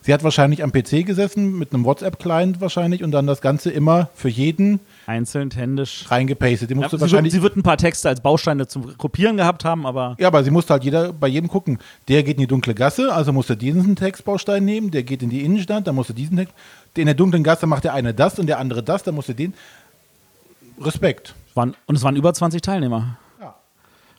sie 0.02 0.14
hat 0.14 0.24
wahrscheinlich 0.24 0.64
am 0.64 0.72
PC 0.72 1.06
gesessen, 1.06 1.60
mit 1.60 1.74
einem 1.74 1.86
WhatsApp-Client 1.86 2.60
wahrscheinlich 2.60 3.04
und 3.04 3.12
dann 3.12 3.28
das 3.28 3.40
Ganze 3.42 3.70
immer 3.70 4.10
für 4.16 4.30
jeden 4.30 4.80
Einzeln, 5.06 5.52
händisch. 5.52 6.06
reingepastet. 6.10 6.70
Die 6.72 6.74
Ja, 6.74 6.80
musste 6.80 6.90
sie, 6.98 7.02
wird, 7.02 7.02
wahrscheinlich 7.12 7.34
sie 7.34 7.42
wird 7.44 7.56
ein 7.56 7.62
paar 7.64 7.78
Texte 7.78 8.10
als 8.10 8.22
Bausteine 8.22 8.66
zum 8.68 8.98
Kopieren 8.98 9.38
gehabt 9.38 9.64
haben, 9.64 9.86
aber 9.86 10.16
Ja, 10.20 10.28
aber 10.28 10.44
sie 10.44 10.50
musste 10.50 10.74
halt 10.74 10.84
jeder 10.84 11.14
bei 11.14 11.28
jedem 11.28 11.50
gucken. 11.50 11.78
Der 12.08 12.24
geht 12.24 12.38
in 12.38 12.42
die 12.42 12.48
dunkle 12.48 12.74
Gasse, 12.74 13.14
also 13.14 13.32
musste 13.32 13.56
diesen 13.56 13.96
Textbaustein 13.96 14.66
nehmen. 14.66 14.90
Der 14.90 15.04
geht 15.04 15.22
in 15.22 15.30
die 15.30 15.44
Innenstadt, 15.46 15.86
dann 15.86 15.94
musste 15.96 16.14
diesen 16.16 16.38
Text. 16.38 16.56
In 16.96 17.06
der 17.06 17.16
dunklen 17.16 17.44
Gasse 17.44 17.68
macht 17.68 17.84
der 17.84 17.94
eine 17.94 18.14
das 18.16 18.40
und 18.40 18.48
der 18.48 18.58
andere 18.58 18.82
das, 18.82 19.04
dann 19.04 19.14
musste 19.16 19.36
den. 19.36 19.54
Respekt. 20.80 21.36
und 21.54 21.76
es 21.96 22.02
waren 22.02 22.16
über 22.16 22.34
20 22.34 22.62
Teilnehmer. 22.62 23.18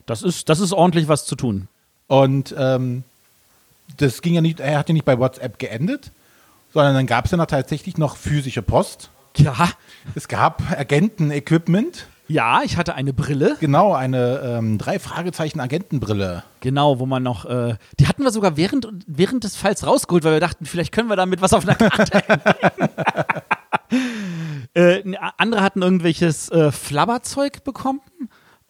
Das 0.06 0.22
ist, 0.22 0.48
das 0.48 0.60
ist 0.60 0.72
ordentlich 0.72 1.08
was 1.08 1.26
zu 1.26 1.36
tun. 1.36 1.68
Und 2.06 2.54
ähm, 2.58 3.04
das 3.96 4.22
ging 4.22 4.34
ja 4.34 4.40
nicht, 4.40 4.60
er 4.60 4.78
hat 4.78 4.88
ja 4.88 4.92
nicht 4.92 5.04
bei 5.04 5.18
WhatsApp 5.18 5.58
geendet, 5.58 6.10
sondern 6.72 6.94
dann 6.94 7.06
gab 7.06 7.26
es 7.26 7.30
ja 7.30 7.36
noch 7.36 7.46
tatsächlich 7.46 7.98
noch 7.98 8.16
physische 8.16 8.62
Post. 8.62 9.10
Ja, 9.36 9.68
Es 10.14 10.28
gab 10.28 10.62
Agenten-Equipment, 10.70 12.06
ja, 12.28 12.62
ich 12.64 12.78
hatte 12.78 12.94
eine 12.94 13.12
Brille, 13.12 13.56
genau, 13.60 13.92
eine 13.92 14.40
ähm, 14.42 14.78
drei 14.78 14.98
Fragezeichen 14.98 15.60
Agentenbrille. 15.60 16.44
genau, 16.60 16.98
wo 16.98 17.04
man 17.04 17.22
noch, 17.22 17.44
äh, 17.44 17.74
die 17.98 18.06
hatten 18.06 18.22
wir 18.22 18.30
sogar 18.30 18.56
während, 18.56 18.88
während 19.06 19.44
des 19.44 19.56
Falls 19.56 19.86
rausgeholt, 19.86 20.24
weil 20.24 20.34
wir 20.34 20.40
dachten, 20.40 20.64
vielleicht 20.64 20.92
können 20.92 21.10
wir 21.10 21.16
damit 21.16 21.42
was 21.42 21.52
auf 21.52 21.68
einer 21.68 21.74
Karte 21.74 22.22
äh, 24.74 25.02
Andere 25.36 25.62
hatten 25.62 25.82
irgendwelches 25.82 26.48
äh, 26.50 26.72
Flabberzeug 26.72 27.64
bekommen 27.64 28.00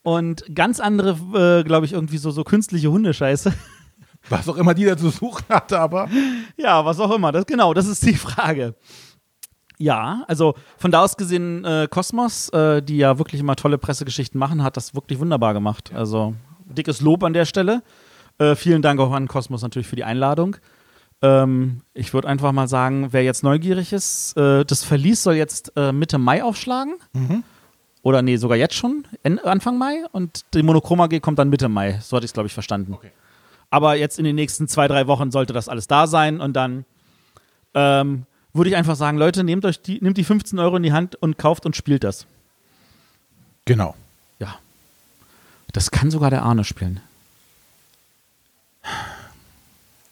und 0.03 0.45
ganz 0.55 0.81
andere, 0.81 1.61
äh, 1.61 1.65
glaube 1.65 1.87
ich, 1.87 1.93
irgendwie 1.93 2.19
so, 2.19 2.31
so 2.31 2.45
künstliche 2.45 2.91
Hundescheiße. 2.91 3.53
Was 4.29 4.49
auch 4.49 4.57
immer 4.57 4.75
die 4.75 4.85
da 4.85 4.97
zu 4.97 5.11
suchen 5.11 5.45
hatte, 5.49 5.81
aber 5.81 6.09
Ja, 6.57 6.85
was 6.85 7.01
auch 7.01 7.11
immer. 7.11 7.33
Das, 7.33 7.45
genau, 7.45 7.75
das 7.75 7.89
ist 7.89 8.07
die 8.07 8.15
Frage. 8.15 8.77
Ja, 9.79 10.23
also 10.29 10.55
von 10.79 10.93
da 10.93 11.03
aus 11.03 11.17
gesehen, 11.17 11.65
äh, 11.65 11.89
Kosmos, 11.91 12.49
äh, 12.51 12.83
die 12.83 12.99
ja 12.99 13.19
wirklich 13.19 13.41
immer 13.41 13.57
tolle 13.57 13.79
Pressegeschichten 13.79 14.39
machen, 14.39 14.63
hat 14.63 14.77
das 14.77 14.95
wirklich 14.95 15.19
wunderbar 15.19 15.55
gemacht. 15.55 15.91
Also 15.93 16.35
dickes 16.67 17.01
Lob 17.01 17.25
an 17.25 17.33
der 17.33 17.47
Stelle. 17.47 17.83
Äh, 18.39 18.55
vielen 18.55 18.81
Dank 18.81 19.01
auch 19.01 19.11
an 19.13 19.27
Kosmos 19.27 19.63
natürlich 19.63 19.89
für 19.89 19.97
die 19.97 20.05
Einladung. 20.05 20.57
Ähm, 21.21 21.81
ich 21.95 22.15
würde 22.15 22.29
einfach 22.29 22.53
mal 22.53 22.69
sagen, 22.69 23.09
wer 23.11 23.25
jetzt 23.25 23.43
neugierig 23.43 23.93
ist, 23.93 24.37
äh, 24.37 24.65
das 24.65 24.85
Verlies 24.85 25.23
soll 25.25 25.35
jetzt 25.35 25.73
äh, 25.77 25.91
Mitte 25.91 26.19
Mai 26.19 26.45
aufschlagen. 26.45 26.95
Oder 28.03 28.21
nee, 28.23 28.37
sogar 28.37 28.57
jetzt 28.57 28.75
schon, 28.75 29.07
Anfang 29.45 29.79
Mai. 29.79 30.05
Und 30.13 30.45
die 30.55 30.63
Monochroma 30.63 31.07
G 31.07 31.21
kommt 31.21 31.39
dann 31.39 31.49
Mitte 31.49 31.69
Mai. 31.69 32.01
So 32.03 32.17
hatte 32.17 32.25
ich 32.25 32.31
es, 32.31 32.35
glaube 32.35 32.49
ich, 32.49 32.53
verstanden. 32.55 32.97
Aber 33.71 33.95
jetzt 33.95 34.19
in 34.19 34.25
den 34.25 34.35
nächsten 34.35 34.69
zwei, 34.69 34.89
drei 34.89 35.07
Wochen 35.07 35.31
sollte 35.31 35.53
das 35.53 35.69
alles 35.69 35.87
da 35.87 36.07
sein 36.07 36.41
und 36.41 36.55
dann 36.55 36.85
ähm, 37.75 38.27
würde 38.53 38.71
ich 38.71 38.77
einfach 38.77 38.97
sagen, 38.97 39.17
Leute, 39.19 39.45
nehmt 39.45 39.65
euch 39.65 39.81
die, 39.81 39.99
nehmt 40.03 40.19
die 40.19 40.25
15 40.25 40.59
Euro 40.59 40.77
in 40.77 40.83
die 40.83 40.93
Hand 40.93 41.15
und 41.17 41.39
kauft 41.39 41.65
und 41.65 41.77
spielt 41.77 42.05
das. 42.05 42.27
genau. 43.65 43.95
Ja. 44.39 44.57
Das 45.73 45.91
kann 45.91 46.11
sogar 46.11 46.29
der 46.29 46.43
Arne 46.43 46.65
spielen. 46.65 47.01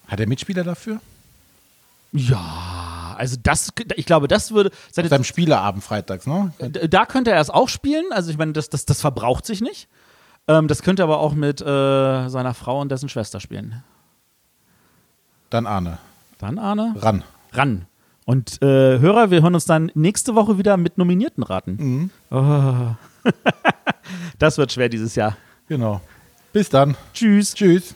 Hat 0.08 0.20
er 0.20 0.26
Mitspieler 0.26 0.64
dafür? 0.64 1.00
Ja, 2.12 2.79
also 3.20 3.36
das, 3.42 3.70
ich 3.96 4.06
glaube, 4.06 4.26
das 4.26 4.50
würde. 4.52 4.70
seine- 4.90 5.08
Seinem 5.08 5.24
Spieleabend 5.24 5.84
freitags, 5.84 6.26
ne? 6.26 6.52
da 6.88 7.06
könnte 7.06 7.30
er 7.30 7.40
es 7.40 7.50
auch 7.50 7.68
spielen. 7.68 8.06
Also 8.10 8.30
ich 8.30 8.38
meine, 8.38 8.52
das, 8.52 8.68
das, 8.70 8.84
das 8.86 9.00
verbraucht 9.00 9.46
sich 9.46 9.60
nicht. 9.60 9.88
Ähm, 10.48 10.66
das 10.66 10.82
könnte 10.82 11.02
er 11.02 11.04
aber 11.04 11.20
auch 11.20 11.34
mit 11.34 11.60
äh, 11.60 11.64
seiner 12.28 12.54
Frau 12.54 12.80
und 12.80 12.90
dessen 12.90 13.08
Schwester 13.08 13.38
spielen. 13.40 13.82
Dann 15.50 15.66
Arne. 15.66 15.98
Dann 16.38 16.58
Arne, 16.58 16.94
Ran. 16.96 17.22
ran. 17.52 17.86
Und 18.24 18.62
äh, 18.62 18.98
Hörer, 18.98 19.30
wir 19.30 19.42
hören 19.42 19.54
uns 19.54 19.64
dann 19.64 19.90
nächste 19.94 20.34
Woche 20.34 20.56
wieder 20.56 20.76
mit 20.76 20.96
Nominierten 20.98 21.42
raten. 21.42 22.10
Oh. 22.30 22.94
das 24.38 24.56
wird 24.56 24.72
schwer 24.72 24.88
dieses 24.88 25.14
Jahr. 25.16 25.36
Genau. 25.68 26.00
Bis 26.52 26.68
dann. 26.70 26.96
Tschüss. 27.12 27.54
Tschüss. 27.54 27.94